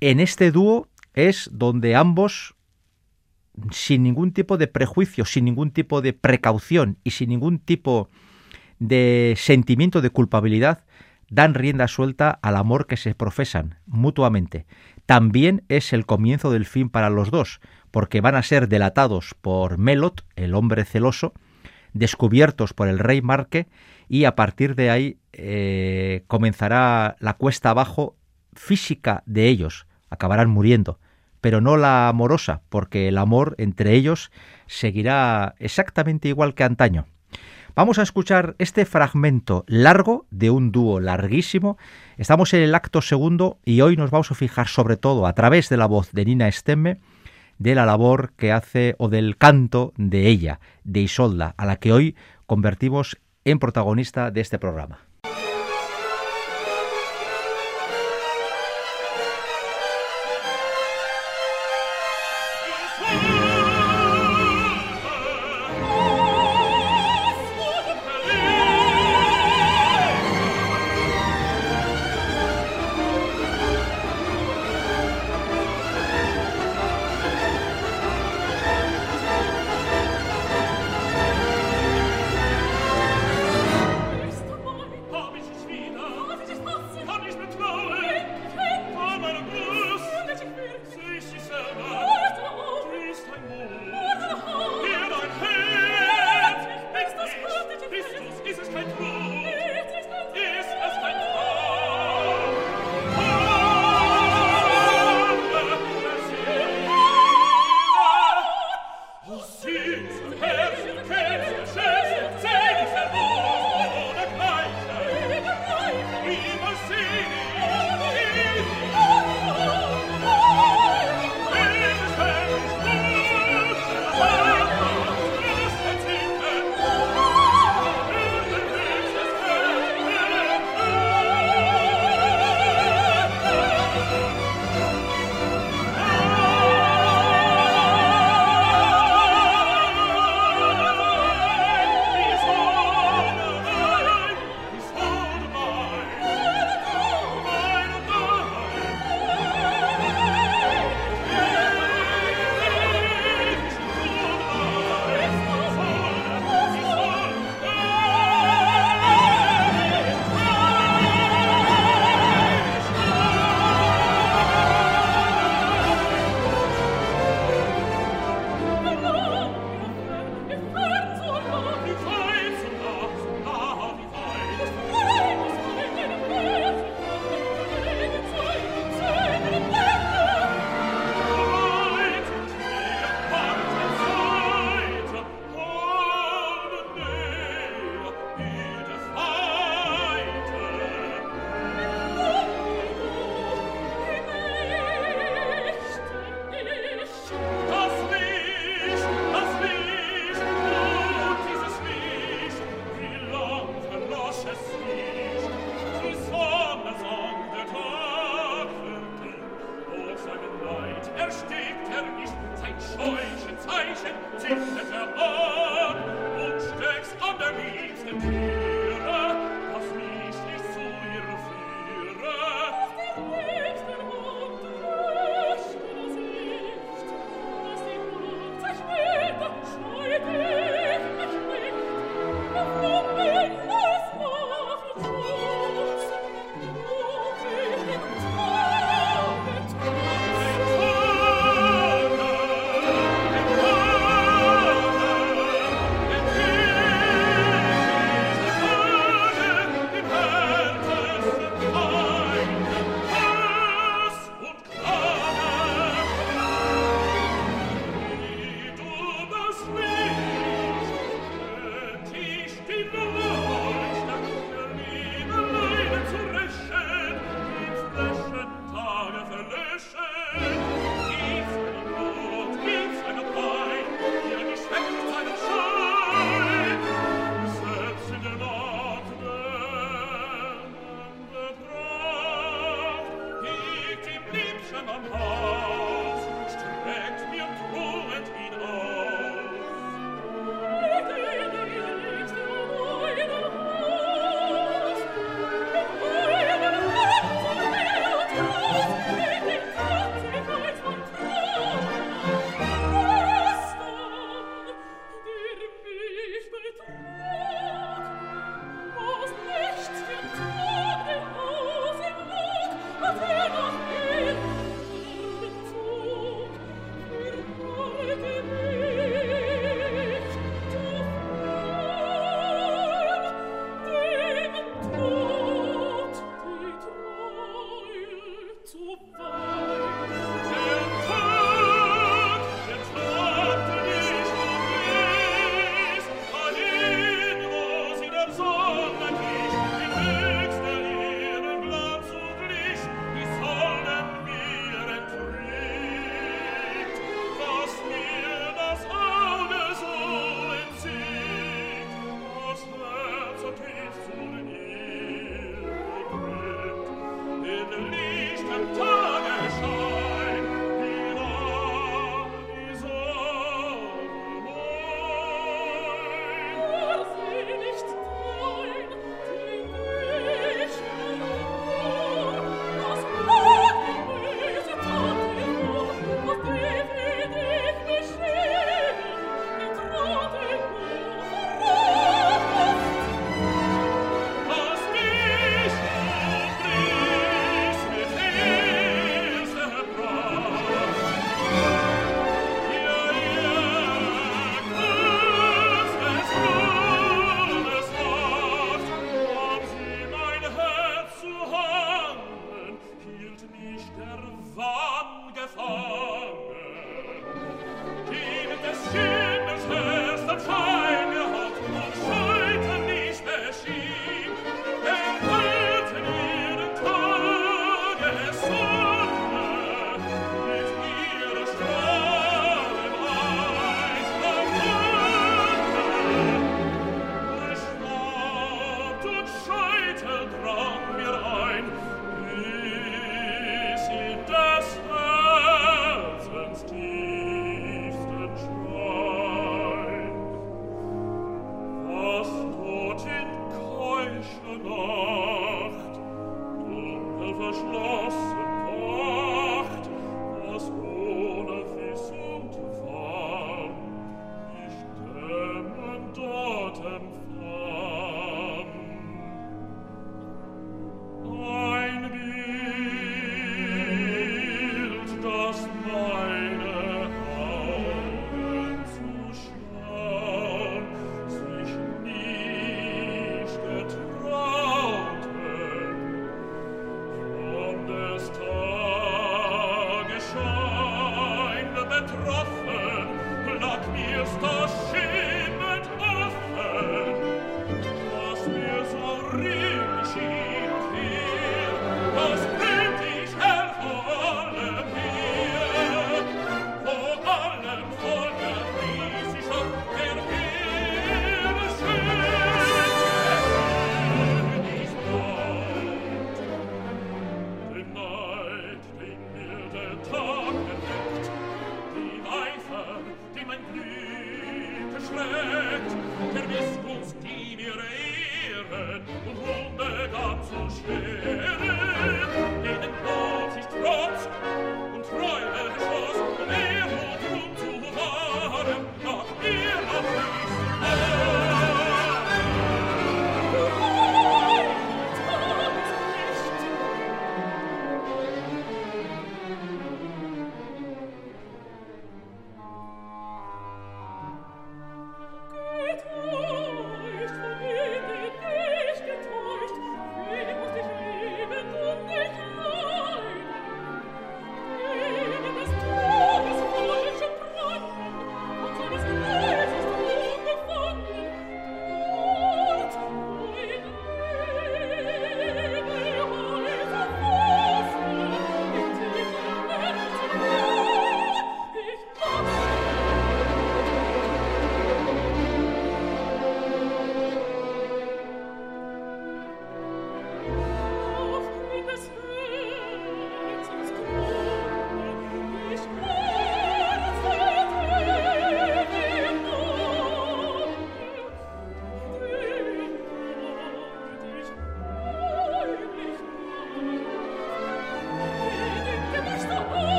En 0.00 0.20
este 0.20 0.50
dúo 0.50 0.88
es 1.14 1.50
donde 1.52 1.96
ambos 1.96 2.54
sin 3.70 4.02
ningún 4.02 4.32
tipo 4.32 4.56
de 4.56 4.68
prejuicio, 4.68 5.24
sin 5.24 5.44
ningún 5.44 5.70
tipo 5.70 6.00
de 6.00 6.12
precaución 6.12 6.98
y 7.02 7.10
sin 7.10 7.30
ningún 7.30 7.58
tipo 7.58 8.08
de 8.78 9.34
sentimiento 9.36 10.00
de 10.00 10.10
culpabilidad, 10.10 10.84
dan 11.30 11.54
rienda 11.54 11.88
suelta 11.88 12.38
al 12.42 12.56
amor 12.56 12.86
que 12.86 12.96
se 12.96 13.14
profesan 13.14 13.78
mutuamente. 13.86 14.66
También 15.06 15.64
es 15.68 15.92
el 15.92 16.06
comienzo 16.06 16.50
del 16.50 16.66
fin 16.66 16.90
para 16.90 17.10
los 17.10 17.30
dos, 17.30 17.60
porque 17.90 18.20
van 18.20 18.34
a 18.34 18.42
ser 18.42 18.68
delatados 18.68 19.34
por 19.40 19.78
Melot, 19.78 20.24
el 20.36 20.54
hombre 20.54 20.84
celoso, 20.84 21.32
descubiertos 21.92 22.74
por 22.74 22.88
el 22.88 22.98
rey 22.98 23.22
Marque, 23.22 23.66
y 24.08 24.24
a 24.24 24.36
partir 24.36 24.74
de 24.74 24.90
ahí 24.90 25.18
eh, 25.32 26.24
comenzará 26.26 27.16
la 27.20 27.34
cuesta 27.34 27.70
abajo 27.70 28.16
física 28.54 29.22
de 29.26 29.48
ellos, 29.48 29.86
acabarán 30.10 30.50
muriendo 30.50 30.98
pero 31.40 31.60
no 31.60 31.76
la 31.76 32.08
amorosa, 32.08 32.62
porque 32.68 33.08
el 33.08 33.18
amor 33.18 33.54
entre 33.58 33.94
ellos 33.94 34.30
seguirá 34.66 35.54
exactamente 35.58 36.28
igual 36.28 36.54
que 36.54 36.64
antaño. 36.64 37.06
Vamos 37.74 37.98
a 37.98 38.02
escuchar 38.02 38.56
este 38.58 38.84
fragmento 38.84 39.64
largo 39.66 40.26
de 40.30 40.50
un 40.50 40.72
dúo 40.72 41.00
larguísimo. 41.00 41.78
Estamos 42.16 42.52
en 42.54 42.62
el 42.62 42.74
acto 42.74 43.02
segundo 43.02 43.58
y 43.64 43.80
hoy 43.82 43.96
nos 43.96 44.10
vamos 44.10 44.30
a 44.30 44.34
fijar 44.34 44.68
sobre 44.68 44.96
todo 44.96 45.26
a 45.26 45.34
través 45.34 45.68
de 45.68 45.76
la 45.76 45.86
voz 45.86 46.10
de 46.12 46.24
Nina 46.24 46.50
Stemme 46.50 47.00
de 47.58 47.74
la 47.74 47.86
labor 47.86 48.32
que 48.36 48.52
hace 48.52 48.94
o 48.98 49.08
del 49.08 49.36
canto 49.36 49.92
de 49.96 50.28
ella, 50.28 50.60
de 50.84 51.00
Isolda, 51.00 51.54
a 51.56 51.66
la 51.66 51.76
que 51.76 51.92
hoy 51.92 52.16
convertimos 52.46 53.18
en 53.44 53.58
protagonista 53.58 54.30
de 54.30 54.40
este 54.40 54.58
programa. 54.58 55.07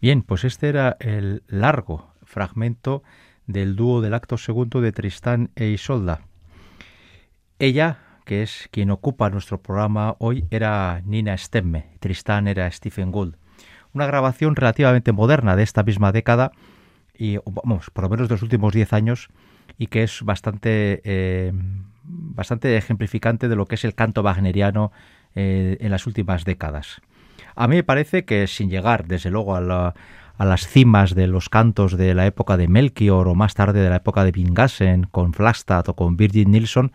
Bien, 0.00 0.22
pues 0.22 0.44
este 0.44 0.70
era 0.70 0.96
el 0.98 1.42
largo 1.46 2.14
fragmento 2.22 3.02
del 3.46 3.76
dúo 3.76 4.00
del 4.00 4.14
acto 4.14 4.38
segundo 4.38 4.80
de 4.80 4.92
Tristán 4.92 5.50
e 5.56 5.66
Isolda. 5.66 6.22
Ella, 7.58 7.98
que 8.24 8.42
es 8.42 8.68
quien 8.70 8.90
ocupa 8.90 9.28
nuestro 9.28 9.60
programa 9.60 10.16
hoy, 10.18 10.46
era 10.50 11.02
Nina 11.04 11.36
Stemme, 11.36 11.90
Tristán 12.00 12.48
era 12.48 12.70
Stephen 12.70 13.10
Gould. 13.10 13.36
Una 13.92 14.06
grabación 14.06 14.56
relativamente 14.56 15.12
moderna 15.12 15.54
de 15.54 15.64
esta 15.64 15.82
misma 15.82 16.12
década, 16.12 16.52
y 17.12 17.36
vamos, 17.44 17.90
por 17.90 18.04
lo 18.04 18.10
menos 18.10 18.28
de 18.28 18.36
los 18.36 18.42
últimos 18.42 18.72
diez 18.72 18.94
años, 18.94 19.28
y 19.76 19.88
que 19.88 20.02
es 20.02 20.22
bastante, 20.22 21.02
eh, 21.04 21.52
bastante 22.04 22.74
ejemplificante 22.74 23.48
de 23.48 23.56
lo 23.56 23.66
que 23.66 23.74
es 23.74 23.84
el 23.84 23.94
canto 23.94 24.22
wagneriano 24.22 24.92
eh, 25.34 25.76
en 25.78 25.90
las 25.90 26.06
últimas 26.06 26.46
décadas. 26.46 27.02
A 27.60 27.68
mí 27.68 27.76
me 27.76 27.84
parece 27.84 28.24
que 28.24 28.46
sin 28.46 28.70
llegar, 28.70 29.06
desde 29.06 29.30
luego, 29.30 29.54
a, 29.54 29.94
las 30.38 30.66
cimas 30.66 31.14
de 31.14 31.26
los 31.26 31.50
cantos 31.50 31.98
de 31.98 32.14
la 32.14 32.24
época 32.24 32.56
de 32.56 32.68
Melchior 32.68 33.28
o 33.28 33.34
más 33.34 33.52
tarde 33.52 33.82
de 33.82 33.90
la 33.90 33.96
época 33.96 34.24
de 34.24 34.32
Bingassen 34.32 35.04
con 35.04 35.34
Flagstad 35.34 35.86
o 35.90 35.94
con 35.94 36.16
Virgin 36.16 36.52
Nilsson, 36.52 36.90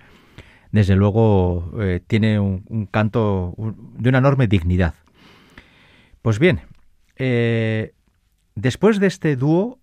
desde 0.72 0.96
luego 0.96 1.72
eh, 1.80 2.02
tiene 2.08 2.40
un, 2.40 2.88
canto 2.90 3.54
de 4.00 4.10
una 4.10 4.18
enorme 4.18 4.48
dignidad. 4.48 4.96
Pues 6.24 6.40
bien, 6.40 6.62
eh, 7.16 7.94
después 8.56 9.00
de 9.00 9.06
este 9.06 9.36
dúo, 9.36 9.78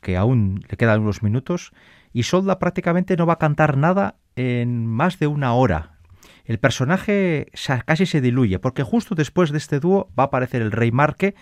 que 0.00 0.16
aún 0.16 0.64
le 0.68 0.76
quedan 0.76 1.00
unos 1.00 1.24
minutos, 1.24 1.72
Isolda 2.12 2.60
prácticamente 2.60 3.16
no 3.16 3.26
va 3.26 3.32
a 3.32 3.38
cantar 3.40 3.76
nada 3.76 4.14
en 4.36 4.86
más 4.86 5.18
de 5.18 5.26
una 5.26 5.54
hora. 5.54 5.89
El 6.50 6.58
personaje 6.58 7.46
casi 7.86 8.06
se 8.06 8.20
diluye, 8.20 8.58
porque 8.58 8.82
justo 8.82 9.14
después 9.14 9.52
de 9.52 9.58
este 9.58 9.78
dúo 9.78 10.10
va 10.18 10.24
a 10.24 10.26
aparecer 10.26 10.62
el 10.62 10.72
rey 10.72 10.90
Marque. 10.90 11.36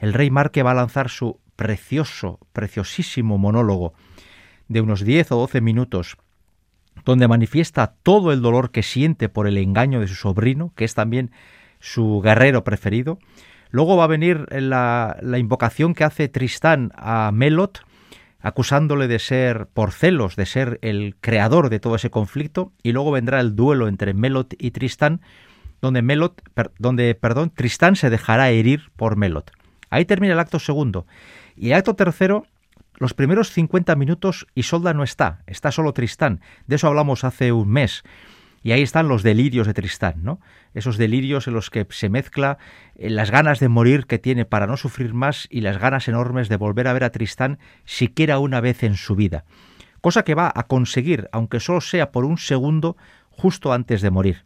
El 0.00 0.12
rey 0.12 0.32
Marque 0.32 0.64
va 0.64 0.72
a 0.72 0.74
lanzar 0.74 1.10
su 1.10 1.38
precioso, 1.54 2.40
preciosísimo 2.52 3.38
monólogo 3.38 3.94
de 4.66 4.80
unos 4.80 5.04
10 5.04 5.30
o 5.30 5.36
12 5.36 5.60
minutos, 5.60 6.16
donde 7.04 7.28
manifiesta 7.28 7.94
todo 8.02 8.32
el 8.32 8.42
dolor 8.42 8.72
que 8.72 8.82
siente 8.82 9.28
por 9.28 9.46
el 9.46 9.58
engaño 9.58 10.00
de 10.00 10.08
su 10.08 10.16
sobrino, 10.16 10.72
que 10.74 10.84
es 10.84 10.96
también 10.96 11.30
su 11.78 12.20
guerrero 12.20 12.64
preferido. 12.64 13.20
Luego 13.70 13.96
va 13.96 14.02
a 14.02 14.08
venir 14.08 14.44
la, 14.50 15.20
invocación 15.38 15.94
que 15.94 16.02
hace 16.02 16.26
Tristán 16.26 16.90
a 16.96 17.30
Melot, 17.32 17.84
acusándole 18.40 19.08
de 19.08 19.18
ser, 19.18 19.66
por 19.66 19.92
celos, 19.92 20.36
de 20.36 20.46
ser 20.46 20.78
el 20.82 21.16
creador 21.20 21.70
de 21.70 21.80
todo 21.80 21.96
ese 21.96 22.10
conflicto, 22.10 22.72
y 22.82 22.92
luego 22.92 23.10
vendrá 23.10 23.40
el 23.40 23.56
duelo 23.56 23.88
entre 23.88 24.14
Melot 24.14 24.54
y 24.58 24.70
Tristán, 24.70 25.20
donde 25.80 26.02
Melot, 26.02 26.42
donde, 26.78 27.14
perdón, 27.14 27.50
Tristán 27.50 27.96
se 27.96 28.10
dejará 28.10 28.50
herir 28.50 28.90
por 28.96 29.16
Melot. 29.16 29.50
Ahí 29.90 30.04
termina 30.04 30.34
el 30.34 30.40
acto 30.40 30.58
segundo. 30.58 31.06
Y 31.56 31.68
el 31.68 31.74
acto 31.74 31.94
tercero, 31.94 32.46
los 32.96 33.14
primeros 33.14 33.50
50 33.52 33.94
minutos, 33.96 34.46
Isolda 34.54 34.94
no 34.94 35.02
está, 35.02 35.42
está 35.46 35.72
solo 35.72 35.92
Tristán. 35.92 36.40
De 36.66 36.76
eso 36.76 36.88
hablamos 36.88 37.24
hace 37.24 37.52
un 37.52 37.68
mes. 37.68 38.02
Y 38.68 38.72
ahí 38.72 38.82
están 38.82 39.08
los 39.08 39.22
delirios 39.22 39.66
de 39.66 39.72
Tristán, 39.72 40.16
¿no? 40.22 40.40
Esos 40.74 40.98
delirios 40.98 41.48
en 41.48 41.54
los 41.54 41.70
que 41.70 41.86
se 41.88 42.10
mezcla 42.10 42.58
eh, 42.96 43.08
las 43.08 43.30
ganas 43.30 43.60
de 43.60 43.70
morir 43.70 44.04
que 44.04 44.18
tiene 44.18 44.44
para 44.44 44.66
no 44.66 44.76
sufrir 44.76 45.14
más 45.14 45.48
y 45.50 45.62
las 45.62 45.78
ganas 45.78 46.06
enormes 46.06 46.50
de 46.50 46.58
volver 46.58 46.86
a 46.86 46.92
ver 46.92 47.04
a 47.04 47.10
Tristán 47.10 47.58
siquiera 47.86 48.38
una 48.38 48.60
vez 48.60 48.82
en 48.82 48.96
su 48.96 49.16
vida. 49.16 49.46
Cosa 50.02 50.22
que 50.22 50.34
va 50.34 50.52
a 50.54 50.64
conseguir, 50.64 51.30
aunque 51.32 51.60
solo 51.60 51.80
sea 51.80 52.12
por 52.12 52.26
un 52.26 52.36
segundo, 52.36 52.98
justo 53.30 53.72
antes 53.72 54.02
de 54.02 54.10
morir. 54.10 54.44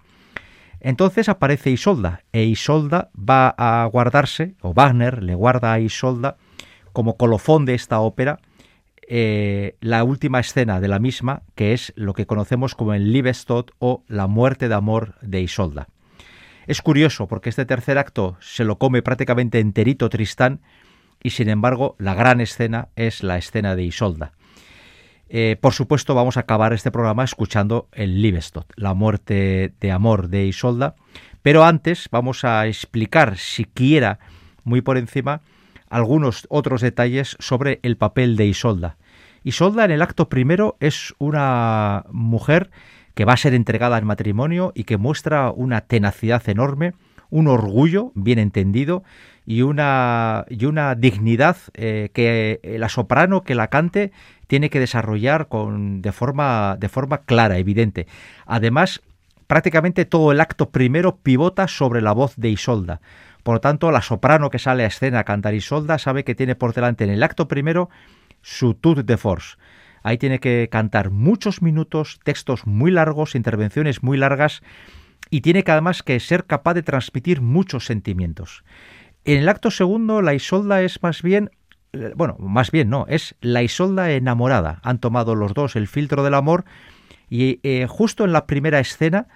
Entonces 0.79 1.29
aparece 1.29 1.73
Isolda, 1.73 2.23
e 2.31 2.45
Isolda 2.45 3.11
va 3.19 3.49
a 3.49 3.85
guardarse, 3.87 4.55
o 4.61 4.73
Wagner 4.73 5.21
le 5.21 5.35
guarda 5.35 5.73
a 5.73 5.81
Isolda 5.81 6.37
como 6.93 7.17
colofón 7.17 7.65
de 7.65 7.75
esta 7.75 7.99
ópera, 7.99 8.39
eh, 9.15 9.77
la 9.83 10.05
última 10.05 10.41
escena 10.41 10.81
de 10.81 10.89
la 10.89 10.99
misma, 10.99 11.43
que 11.55 11.75
es 11.75 11.93
lo 11.97 12.15
que 12.15 12.25
conocemos 12.25 12.75
como 12.75 12.95
el 12.95 13.13
Liebestod 13.13 13.67
o 13.79 14.05
la 14.09 14.27
muerte 14.27 14.71
de 14.71 14.75
amor 14.75 15.17
de 15.21 15.43
Isolda. 15.43 15.89
Es 16.67 16.81
curioso 16.81 17.29
porque 17.29 17.51
este 17.51 17.67
tercer 17.67 17.99
acto 17.99 18.39
se 18.41 18.65
lo 18.65 18.79
come 18.79 19.03
prácticamente 19.03 19.61
enterito 19.61 20.09
Tristán 20.09 20.63
y 21.23 21.29
sin 21.29 21.51
embargo 21.51 21.95
la 21.99 22.15
gran 22.15 22.41
escena 22.41 22.89
es 22.97 23.23
la 23.23 23.37
escena 23.37 23.77
de 23.77 23.83
Isolda. 23.83 24.33
Eh, 25.29 25.59
por 25.61 25.75
supuesto 25.75 26.15
vamos 26.15 26.39
a 26.39 26.41
acabar 26.41 26.73
este 26.73 26.91
programa 26.91 27.23
escuchando 27.23 27.91
el 27.93 28.23
Liebestod, 28.23 28.65
la 28.77 28.95
muerte 28.95 29.75
de 29.79 29.93
amor 29.93 30.31
de 30.31 30.47
Isolda, 30.47 30.95
pero 31.43 31.65
antes 31.65 32.09
vamos 32.11 32.47
a 32.47 32.67
explicar 32.67 33.37
siquiera 33.37 34.21
muy 34.65 34.81
por 34.81 34.97
encima 34.97 35.43
algunos 35.91 36.47
otros 36.49 36.81
detalles 36.81 37.37
sobre 37.41 37.79
el 37.83 37.99
papel 37.99 38.37
de 38.37 38.47
Isolda. 38.47 38.97
Isolda 39.45 39.85
en 39.85 39.91
el 39.91 40.03
acto 40.03 40.29
primero 40.29 40.77
es 40.81 41.15
una 41.19 42.05
mujer 42.11 42.71
que 43.15 43.25
va 43.25 43.35
a 43.35 43.37
ser 43.37 43.55
entregada 43.55 43.97
al 43.97 44.05
matrimonio 44.05 44.73
y 44.75 44.85
que 44.85 44.97
muestra 44.97 45.51
una 45.51 45.83
tenacidad 45.83 46.49
enorme, 46.49 46.95
un 47.31 47.49
orgullo 47.49 48.13
bien 48.15 48.39
entendido 48.39 49.03
y 49.45 49.63
una, 49.63 50.45
y 50.49 50.65
una 50.67 50.95
dignidad 50.95 51.57
eh, 51.75 52.11
que 52.15 52.61
la 52.79 52.89
soprano 52.89 53.43
que 53.43 53.55
la 53.55 53.69
cante 53.69 54.13
tiene 54.47 54.71
que 54.71 54.81
desarrollar 54.81 55.49
con, 55.49 56.03
de, 56.03 56.13
forma, 56.13 56.77
de 56.79 56.89
forma 56.89 57.19
clara, 57.19 57.59
evidente. 57.59 58.07
Además, 58.47 59.03
prácticamente 59.47 60.05
todo 60.05 60.33
el 60.33 60.41
acto 60.41 60.71
primero 60.71 61.17
pivota 61.17 61.69
sobre 61.69 62.01
la 62.01 62.13
voz 62.13 62.35
de 62.37 62.51
Isolda. 62.51 63.01
Por 63.43 63.57
lo 63.57 63.61
tanto, 63.61 63.91
la 63.91 64.03
soprano 64.03 64.51
que 64.51 64.59
sale 64.59 64.85
a 64.85 64.87
escena 64.87 65.21
a 65.21 65.25
cantar 65.25 65.55
Isolda 65.55 65.99
sabe 65.99 66.23
que 66.23 66.35
tiene 66.35 66.55
por 66.55 66.75
delante 66.75 67.05
en 67.05 67.11
el 67.11 67.23
acto 67.23 67.49
primero 67.49 67.91
su 68.43 68.75
tour 68.75 69.05
de 69.05 69.17
force. 69.17 69.57
Ahí 70.03 70.19
tiene 70.19 70.41
que 70.41 70.69
cantar 70.71 71.11
muchos 71.11 71.63
minutos, 71.63 72.21
textos 72.25 72.67
muy 72.67 72.91
largos, 72.91 73.35
intervenciones 73.35 74.03
muy 74.03 74.19
largas 74.19 74.63
y 75.31 75.41
tiene 75.41 75.63
que 75.65 75.73
además 75.73 76.03
que 76.03 76.19
ser 76.21 76.45
capaz 76.45 76.75
de 76.75 76.83
transmitir 76.83 77.41
muchos 77.41 77.87
sentimientos. 77.87 78.65
En 79.25 79.39
el 79.39 79.49
acto 79.49 79.71
segundo 79.71 80.21
la 80.21 80.35
Isolda 80.35 80.83
es 80.83 81.03
más 81.03 81.23
bien 81.23 81.51
eh, 81.93 82.13
bueno, 82.17 82.37
más 82.39 82.71
bien 82.71 82.89
no, 82.89 83.07
es 83.09 83.35
la 83.41 83.63
Isolda 83.63 84.11
enamorada. 84.11 84.81
Han 84.83 84.99
tomado 84.99 85.35
los 85.35 85.55
dos 85.55 85.77
el 85.77 85.89
filtro 85.89 86.23
del 86.23 86.35
amor 86.35 86.65
y 87.29 87.61
eh, 87.63 87.87
justo 87.89 88.25
en 88.25 88.33
la 88.33 88.47
primera 88.47 88.79
escena, 88.79 89.27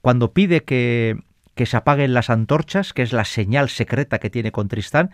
cuando 0.00 0.32
pide 0.32 0.64
que, 0.64 1.16
que 1.54 1.66
se 1.66 1.76
apaguen 1.76 2.12
las 2.12 2.28
antorchas, 2.28 2.92
que 2.92 3.02
es 3.02 3.12
la 3.12 3.24
señal 3.24 3.68
secreta 3.68 4.18
que 4.18 4.30
tiene 4.30 4.50
con 4.50 4.66
Tristán, 4.66 5.10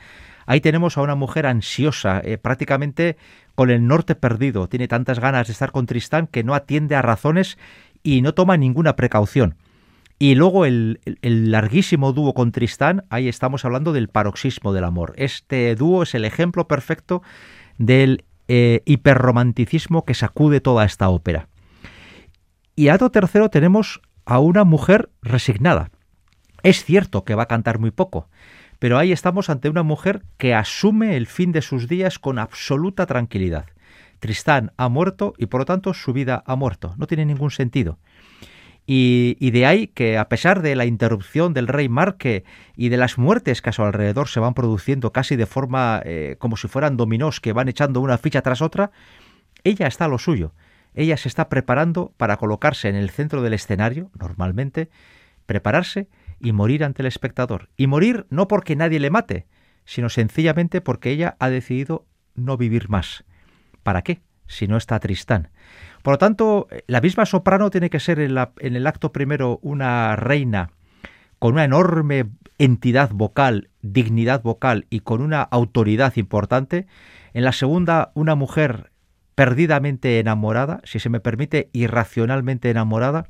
Ahí 0.50 0.60
tenemos 0.60 0.98
a 0.98 1.02
una 1.02 1.14
mujer 1.14 1.46
ansiosa, 1.46 2.20
eh, 2.24 2.36
prácticamente 2.36 3.16
con 3.54 3.70
el 3.70 3.86
norte 3.86 4.16
perdido. 4.16 4.68
Tiene 4.68 4.88
tantas 4.88 5.20
ganas 5.20 5.46
de 5.46 5.52
estar 5.52 5.70
con 5.70 5.86
Tristán 5.86 6.26
que 6.26 6.42
no 6.42 6.56
atiende 6.56 6.96
a 6.96 7.02
razones 7.02 7.56
y 8.02 8.20
no 8.20 8.34
toma 8.34 8.56
ninguna 8.56 8.96
precaución. 8.96 9.54
Y 10.18 10.34
luego 10.34 10.66
el, 10.66 10.98
larguísimo 11.22 12.12
dúo 12.12 12.34
con 12.34 12.50
Tristán, 12.50 13.04
ahí 13.10 13.28
estamos 13.28 13.64
hablando 13.64 13.92
del 13.92 14.08
paroxismo 14.08 14.72
del 14.72 14.82
amor. 14.82 15.12
Este 15.14 15.76
dúo 15.76 16.02
es 16.02 16.16
el 16.16 16.24
ejemplo 16.24 16.66
perfecto 16.66 17.22
del 17.78 18.24
eh, 18.48 18.82
hiperromanticismo 18.86 20.04
que 20.04 20.14
sacude 20.14 20.60
toda 20.60 20.84
esta 20.84 21.10
ópera. 21.10 21.46
Y 22.74 22.88
a 22.88 22.96
otro 22.96 23.12
tercero 23.12 23.50
tenemos 23.50 24.02
a 24.24 24.40
una 24.40 24.64
mujer 24.64 25.10
resignada. 25.22 25.92
Es 26.64 26.84
cierto 26.84 27.24
que 27.24 27.36
va 27.36 27.44
a 27.44 27.46
cantar 27.46 27.78
muy 27.78 27.92
poco, 27.92 28.28
pero 28.80 28.98
ahí 28.98 29.12
estamos 29.12 29.50
ante 29.50 29.68
una 29.68 29.84
mujer 29.84 30.22
que 30.38 30.54
asume 30.54 31.16
el 31.16 31.26
fin 31.26 31.52
de 31.52 31.62
sus 31.62 31.86
días 31.86 32.18
con 32.18 32.38
absoluta 32.38 33.06
tranquilidad. 33.06 33.66
Tristán 34.20 34.72
ha 34.78 34.88
muerto 34.88 35.34
y 35.36 35.46
por 35.46 35.60
lo 35.60 35.64
tanto 35.66 35.92
su 35.94 36.14
vida 36.14 36.42
ha 36.46 36.56
muerto. 36.56 36.94
No 36.96 37.06
tiene 37.06 37.26
ningún 37.26 37.50
sentido. 37.50 37.98
Y, 38.86 39.50
de 39.50 39.66
ahí 39.66 39.86
que 39.86 40.18
a 40.18 40.28
pesar 40.28 40.62
de 40.62 40.74
la 40.74 40.86
interrupción 40.86 41.52
del 41.54 41.68
rey 41.68 41.88
Marque 41.88 42.42
y 42.74 42.88
de 42.88 42.96
las 42.96 43.18
muertes 43.18 43.62
que 43.62 43.70
a 43.70 43.72
su 43.72 43.84
alrededor 43.84 44.28
se 44.28 44.40
van 44.40 44.54
produciendo 44.54 45.12
casi 45.12 45.36
de 45.36 45.46
forma 45.46 46.00
eh, 46.04 46.36
como 46.38 46.56
si 46.56 46.66
fueran 46.66 46.96
dominós 46.96 47.38
que 47.38 47.52
van 47.52 47.68
echando 47.68 48.00
una 48.00 48.18
ficha 48.18 48.42
tras 48.42 48.62
otra, 48.62 48.90
ella 49.62 49.86
está 49.86 50.06
a 50.06 50.08
lo 50.08 50.18
suyo. 50.18 50.54
Ella 50.94 51.16
se 51.18 51.28
está 51.28 51.48
preparando 51.48 52.12
para 52.16 52.38
colocarse 52.38 52.88
en 52.88 52.96
el 52.96 53.10
centro 53.10 53.42
del 53.42 53.52
escenario, 53.52 54.10
normalmente, 54.18 54.88
prepararse 55.46 56.08
y 56.40 56.52
morir 56.52 56.84
ante 56.84 57.02
el 57.02 57.06
espectador. 57.06 57.68
Y 57.76 57.86
morir 57.86 58.26
no 58.30 58.48
porque 58.48 58.76
nadie 58.76 59.00
le 59.00 59.10
mate, 59.10 59.46
sino 59.84 60.08
sencillamente 60.08 60.80
porque 60.80 61.10
ella 61.10 61.36
ha 61.38 61.50
decidido 61.50 62.06
no 62.34 62.56
vivir 62.56 62.88
más. 62.88 63.24
¿Para 63.82 64.02
qué? 64.02 64.20
Si 64.46 64.66
no 64.66 64.76
está 64.76 64.98
Tristán. 64.98 65.50
Por 66.02 66.14
lo 66.14 66.18
tanto, 66.18 66.68
la 66.86 67.00
misma 67.00 67.26
soprano 67.26 67.70
tiene 67.70 67.90
que 67.90 68.00
ser 68.00 68.18
en, 68.20 68.36
en 68.58 68.76
el 68.76 68.86
acto 68.86 69.12
primero 69.12 69.58
una 69.62 70.16
reina 70.16 70.70
con 71.40 71.54
una 71.54 71.64
enorme 71.64 72.26
entidad 72.58 73.10
vocal, 73.12 73.70
dignidad 73.80 74.42
vocal 74.42 74.86
y 74.90 75.00
con 75.00 75.22
una 75.22 75.42
autoridad 75.42 76.14
importante. 76.16 76.86
En 77.32 77.44
la 77.44 77.52
segunda, 77.52 78.12
una 78.14 78.34
mujer 78.34 78.92
perdidamente 79.34 80.18
enamorada, 80.18 80.82
si 80.84 81.00
se 81.00 81.08
me 81.08 81.18
permite, 81.18 81.70
irracionalmente 81.72 82.68
enamorada. 82.68 83.26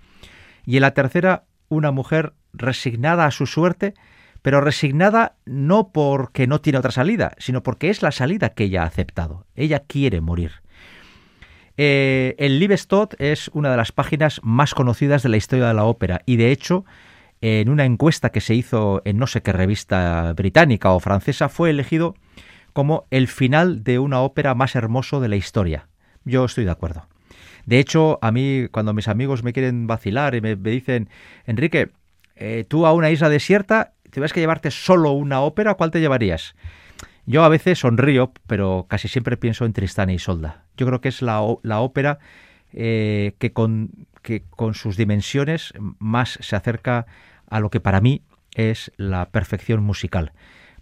Y 0.67 0.77
en 0.77 0.83
la 0.83 0.93
tercera, 0.93 1.45
una 1.69 1.93
mujer 1.93 2.35
resignada 2.53 3.27
a 3.27 3.31
su 3.31 3.47
suerte, 3.47 3.95
pero 4.43 4.61
resignada 4.61 5.37
no 5.45 5.91
porque 5.93 6.47
no 6.47 6.61
tiene 6.61 6.79
otra 6.79 6.91
salida, 6.91 7.33
sino 7.39 7.63
porque 7.63 7.91
es 7.91 8.03
la 8.03 8.13
salida 8.13 8.51
que 8.51 8.65
ella 8.65 8.83
ha 8.83 8.87
aceptado. 8.87 9.47
Ella 9.55 9.81
quiere 9.81 10.21
morir. 10.21 10.53
Eh, 11.77 12.35
el 12.39 12.59
Liebestod 12.59 13.11
es 13.19 13.49
una 13.55 13.71
de 13.71 13.77
las 13.77 13.93
páginas 13.93 14.41
más 14.43 14.75
conocidas 14.75 15.23
de 15.23 15.29
la 15.29 15.37
historia 15.37 15.69
de 15.69 15.75
la 15.75 15.85
ópera 15.85 16.21
y 16.27 16.37
de 16.37 16.53
hecho 16.53 16.85
en 17.41 17.71
una 17.71 17.87
encuesta 17.87 18.31
que 18.31 18.43
se 18.43 18.55
hizo 18.55 19.01
en 19.05 19.17
no 19.17 19.27
sé 19.27 19.43
qué 19.43 19.53
revista 19.53 20.33
británica 20.35 20.91
o 20.91 21.01
francesa 21.01 21.49
fue 21.49 21.71
elegido 21.71 22.15
como 22.73 23.07
el 23.11 23.29
final 23.29 23.83
de 23.83 23.99
una 23.99 24.21
ópera 24.21 24.55
más 24.55 24.77
hermoso 24.77 25.21
de 25.21 25.29
la 25.29 25.37
historia. 25.37 25.89
Yo 26.25 26.45
estoy 26.45 26.65
de 26.65 26.71
acuerdo. 26.71 27.07
De 27.67 27.79
hecho, 27.79 28.19
a 28.23 28.31
mí 28.31 28.69
cuando 28.71 28.93
mis 28.93 29.09
amigos 29.09 29.43
me 29.43 29.53
quieren 29.53 29.87
vacilar 29.87 30.35
y 30.35 30.41
me, 30.41 30.57
dicen, 30.57 31.09
Enrique, 31.47 31.91
eh, 32.41 32.65
tú 32.67 32.87
a 32.87 32.93
una 32.93 33.11
isla 33.11 33.29
desierta, 33.29 33.93
te 34.11 34.21
ves 34.21 34.33
que 34.33 34.41
llevarte 34.41 34.71
solo 34.71 35.13
una 35.13 35.41
ópera, 35.41 35.75
¿cuál 35.75 35.91
te 35.91 36.01
llevarías? 36.01 36.55
Yo 37.27 37.45
a 37.45 37.49
veces 37.49 37.79
sonrío, 37.79 38.33
pero 38.47 38.87
casi 38.89 39.07
siempre 39.07 39.37
pienso 39.37 39.65
en 39.65 39.73
Tristán 39.73 40.11
y 40.11 40.19
Solda. 40.19 40.65
Yo 40.77 40.87
creo 40.87 41.01
que 41.01 41.11
es 41.11 41.23
la, 41.23 41.41
ópera 41.43 42.19
eh, 42.73 43.35
que, 43.39 43.53
con, 43.53 43.91
que 44.23 44.43
con 44.51 44.75
sus 44.75 44.97
dimensiones 44.97 45.75
más 45.99 46.39
se 46.41 46.57
acerca 46.57 47.07
a 47.49 47.61
lo 47.61 47.71
que 47.71 47.81
para 47.81 48.01
mí 48.01 48.23
es 48.55 48.91
la 48.97 49.29
perfección 49.31 49.83
musical. 49.83 50.33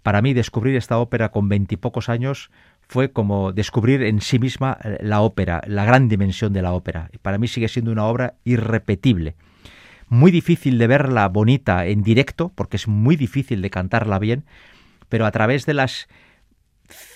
Para 0.01 0.21
mí 0.21 0.33
descubrir 0.33 0.75
esta 0.75 0.97
ópera 0.97 1.29
con 1.29 1.49
veintipocos 1.49 2.09
años 2.09 2.51
fue 2.87 3.11
como 3.11 3.51
descubrir 3.51 4.01
en 4.03 4.21
sí 4.21 4.39
misma 4.39 4.77
eh, 4.83 4.97
la 5.01 5.21
ópera, 5.21 5.61
la 5.67 5.85
gran 5.85 6.07
dimensión 6.07 6.53
de 6.53 6.61
la 6.61 6.73
ópera. 6.73 7.11
Para 7.21 7.37
mí 7.37 7.47
sigue 7.47 7.67
siendo 7.67 7.91
una 7.91 8.05
obra 8.05 8.35
irrepetible. 8.45 9.35
Muy 10.09 10.31
difícil 10.31 10.77
de 10.77 10.87
verla 10.87 11.27
bonita 11.29 11.85
en 11.85 12.01
directo, 12.01 12.51
porque 12.55 12.77
es 12.77 12.87
muy 12.87 13.15
difícil 13.15 13.61
de 13.61 13.69
cantarla 13.69 14.19
bien, 14.19 14.43
pero 15.07 15.25
a 15.25 15.31
través 15.31 15.65
de 15.65 15.73
las 15.75 16.07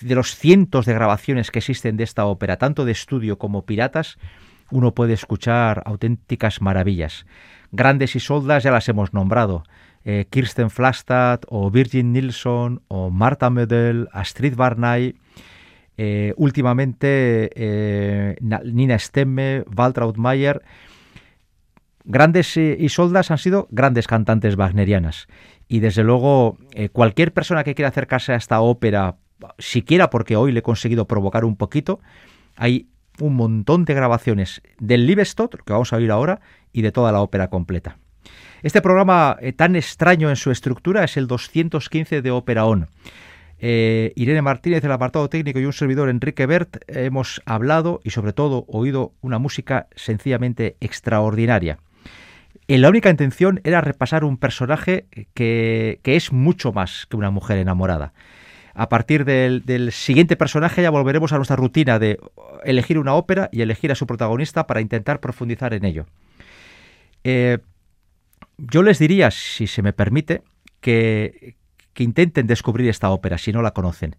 de 0.00 0.14
los 0.14 0.36
cientos 0.36 0.86
de 0.86 0.94
grabaciones 0.94 1.50
que 1.50 1.58
existen 1.58 1.96
de 1.96 2.04
esta 2.04 2.26
ópera, 2.26 2.58
tanto 2.58 2.84
de 2.84 2.92
estudio 2.92 3.38
como 3.38 3.66
piratas, 3.66 4.18
uno 4.70 4.94
puede 4.94 5.12
escuchar 5.12 5.82
auténticas 5.84 6.60
maravillas. 6.60 7.26
Grandes 7.72 8.14
y 8.16 8.20
soldas 8.20 8.62
ya 8.62 8.70
las 8.70 8.88
hemos 8.88 9.12
nombrado. 9.12 9.64
Eh, 10.04 10.26
Kirsten 10.30 10.70
Flastad 10.70 11.40
o 11.48 11.70
Virgin 11.70 12.12
Nilsson 12.12 12.82
o 12.88 13.10
Marta 13.10 13.50
Mödel, 13.50 14.08
Astrid 14.12 14.54
Barnay, 14.54 15.16
eh, 15.96 16.34
últimamente 16.36 17.50
eh, 17.54 18.36
Nina 18.40 18.98
Stemme, 18.98 19.64
Waltraud 19.76 20.16
Mayer. 20.16 20.62
Grandes 22.04 22.56
y 22.56 22.88
soldas 22.90 23.30
han 23.30 23.38
sido 23.38 23.66
grandes 23.70 24.06
cantantes 24.06 24.56
wagnerianas. 24.56 25.26
Y 25.68 25.80
desde 25.80 26.04
luego, 26.04 26.58
cualquier 26.92 27.32
persona 27.32 27.64
que 27.64 27.74
quiera 27.74 27.88
acercarse 27.88 28.34
a 28.34 28.36
esta 28.36 28.60
ópera, 28.60 29.16
siquiera 29.58 30.10
porque 30.10 30.36
hoy 30.36 30.52
le 30.52 30.58
he 30.58 30.62
conseguido 30.62 31.06
provocar 31.06 31.46
un 31.46 31.56
poquito, 31.56 32.00
hay 32.56 32.88
un 33.20 33.34
montón 33.36 33.84
de 33.84 33.94
grabaciones 33.94 34.62
del 34.78 35.06
Liebestod, 35.06 35.50
que 35.50 35.72
vamos 35.72 35.92
a 35.92 35.96
oír 35.96 36.10
ahora, 36.10 36.40
y 36.72 36.82
de 36.82 36.92
toda 36.92 37.12
la 37.12 37.20
ópera 37.20 37.48
completa. 37.48 37.98
Este 38.62 38.80
programa 38.80 39.36
eh, 39.40 39.52
tan 39.52 39.76
extraño 39.76 40.30
en 40.30 40.36
su 40.36 40.50
estructura 40.50 41.04
es 41.04 41.16
el 41.16 41.26
215 41.26 42.22
de 42.22 42.30
Ópera 42.30 42.64
On. 42.64 42.88
Eh, 43.58 44.12
Irene 44.16 44.42
Martínez 44.42 44.82
del 44.82 44.92
apartado 44.92 45.28
técnico 45.28 45.58
y 45.58 45.64
un 45.64 45.72
servidor 45.72 46.08
Enrique 46.08 46.46
Bert 46.46 46.78
hemos 46.88 47.40
hablado 47.46 48.00
y 48.04 48.10
sobre 48.10 48.32
todo 48.32 48.64
oído 48.68 49.12
una 49.20 49.38
música 49.38 49.88
sencillamente 49.94 50.76
extraordinaria. 50.80 51.78
Eh, 52.68 52.78
la 52.78 52.88
única 52.88 53.10
intención 53.10 53.60
era 53.64 53.80
repasar 53.80 54.24
un 54.24 54.38
personaje 54.38 55.06
que, 55.34 56.00
que 56.02 56.16
es 56.16 56.32
mucho 56.32 56.72
más 56.72 57.06
que 57.08 57.16
una 57.16 57.30
mujer 57.30 57.58
enamorada. 57.58 58.12
A 58.74 58.88
partir 58.88 59.24
del, 59.24 59.92
siguiente 59.92 60.36
personaje 60.36 60.82
ya 60.82 60.90
volveremos 60.90 61.32
a 61.32 61.36
nuestra 61.36 61.56
rutina 61.56 62.00
de 62.00 62.18
elegir 62.64 62.98
una 62.98 63.14
ópera 63.14 63.48
y 63.52 63.62
elegir 63.62 63.92
a 63.92 63.94
su 63.94 64.06
protagonista 64.06 64.66
para 64.66 64.80
intentar 64.80 65.20
profundizar 65.20 65.74
en 65.74 65.84
ello. 65.84 66.06
Eh, 67.22 67.58
yo 68.58 68.82
les 68.82 68.98
diría, 68.98 69.30
si 69.30 69.68
se 69.68 69.82
me 69.82 69.92
permite, 69.92 70.42
que, 70.80 71.54
que 71.92 72.02
intenten 72.02 72.48
descubrir 72.48 72.88
esta 72.88 73.10
ópera 73.10 73.38
si 73.38 73.52
no 73.52 73.62
la 73.62 73.70
conocen. 73.70 74.16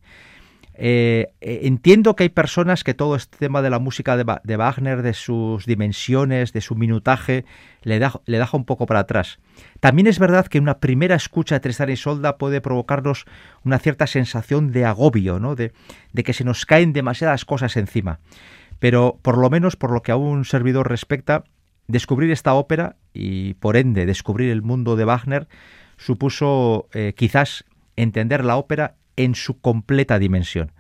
Eh, 0.78 1.32
eh, 1.40 1.62
entiendo 1.64 2.16
que 2.16 2.24
hay 2.24 2.30
personas 2.30 2.84
que 2.84 2.94
todo 2.94 3.16
este 3.16 3.38
tema 3.38 3.62
de 3.62 3.70
la 3.70 3.80
música 3.80 4.18
de, 4.18 4.58
Wagner, 4.58 5.02
de 5.02 5.14
sus 5.14 5.66
dimensiones, 5.66 6.52
de 6.52 6.60
su 6.60 6.76
minutaje, 6.76 7.46
le, 7.84 7.98
da, 8.00 8.22
le 8.26 8.40
deja 8.40 8.58
un 8.58 8.66
poco 8.66 8.86
para 8.86 9.02
atrás. 9.02 9.40
También 9.80 10.08
es 10.08 10.20
verdad 10.20 10.48
que 10.48 10.60
una 10.60 10.80
primera 10.80 11.16
escucha 11.16 11.56
de 11.56 11.60
Tristán 11.62 11.90
y 11.90 11.96
Solda 11.96 12.38
puede 12.38 12.60
provocarnos 12.60 13.26
una 13.64 13.80
cierta 13.80 14.06
sensación 14.06 14.72
de 14.72 14.86
agobio, 14.86 15.40
¿no? 15.40 15.56
de, 15.56 15.72
que 16.14 16.34
se 16.34 16.44
nos 16.44 16.66
caen 16.66 16.92
demasiadas 16.92 17.46
cosas 17.46 17.78
encima. 17.78 18.20
Pero 18.80 19.20
por 19.22 19.38
lo 19.38 19.50
menos 19.50 19.78
por 19.78 19.92
lo 19.92 20.02
que 20.02 20.12
a 20.12 20.18
un 20.18 20.44
servidor 20.44 20.90
respecta, 20.90 21.46
descubrir 21.88 22.32
esta 22.32 22.54
ópera 22.54 22.98
y 23.14 23.54
por 23.56 23.78
ende 23.78 24.06
descubrir 24.06 24.52
el 24.52 24.62
mundo 24.62 24.98
de 24.98 25.06
Wagner 25.06 25.48
supuso 25.98 26.90
eh, 26.94 27.14
quizás 27.16 27.64
entender 27.96 28.44
la 28.44 28.58
ópera 28.58 28.96
en 29.18 29.36
su 29.36 29.60
completa 29.60 30.20
dimensión. 30.20 30.72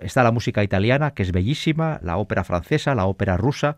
está 0.00 0.22
la 0.22 0.32
música 0.32 0.62
italiana, 0.62 1.12
que 1.12 1.22
es 1.22 1.32
bellísima, 1.32 1.98
la 2.02 2.16
ópera 2.16 2.44
francesa, 2.44 2.94
la 2.94 3.06
ópera 3.06 3.36
rusa, 3.36 3.76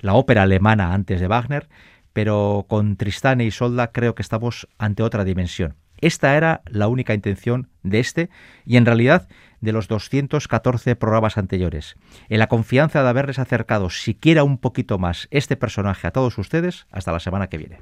la 0.00 0.14
ópera 0.14 0.42
alemana 0.42 0.92
antes 0.92 1.20
de 1.20 1.28
Wagner, 1.28 1.68
pero 2.12 2.66
con 2.68 2.96
Tristán 2.96 3.40
y 3.40 3.50
Solda 3.50 3.92
creo 3.92 4.14
que 4.14 4.22
estamos 4.22 4.68
ante 4.78 5.02
otra 5.02 5.24
dimensión. 5.24 5.76
Esta 6.00 6.36
era 6.36 6.62
la 6.66 6.88
única 6.88 7.14
intención 7.14 7.70
de 7.82 8.00
este 8.00 8.28
y 8.66 8.76
en 8.76 8.84
realidad 8.84 9.28
de 9.60 9.72
los 9.72 9.88
214 9.88 10.96
programas 10.96 11.38
anteriores. 11.38 11.96
En 12.28 12.38
la 12.38 12.48
confianza 12.48 13.02
de 13.02 13.08
haberles 13.08 13.38
acercado 13.38 13.88
siquiera 13.90 14.44
un 14.44 14.58
poquito 14.58 14.98
más 14.98 15.28
este 15.30 15.56
personaje 15.56 16.06
a 16.06 16.10
todos 16.10 16.36
ustedes, 16.36 16.86
hasta 16.90 17.12
la 17.12 17.20
semana 17.20 17.48
que 17.48 17.58
viene. 17.58 17.80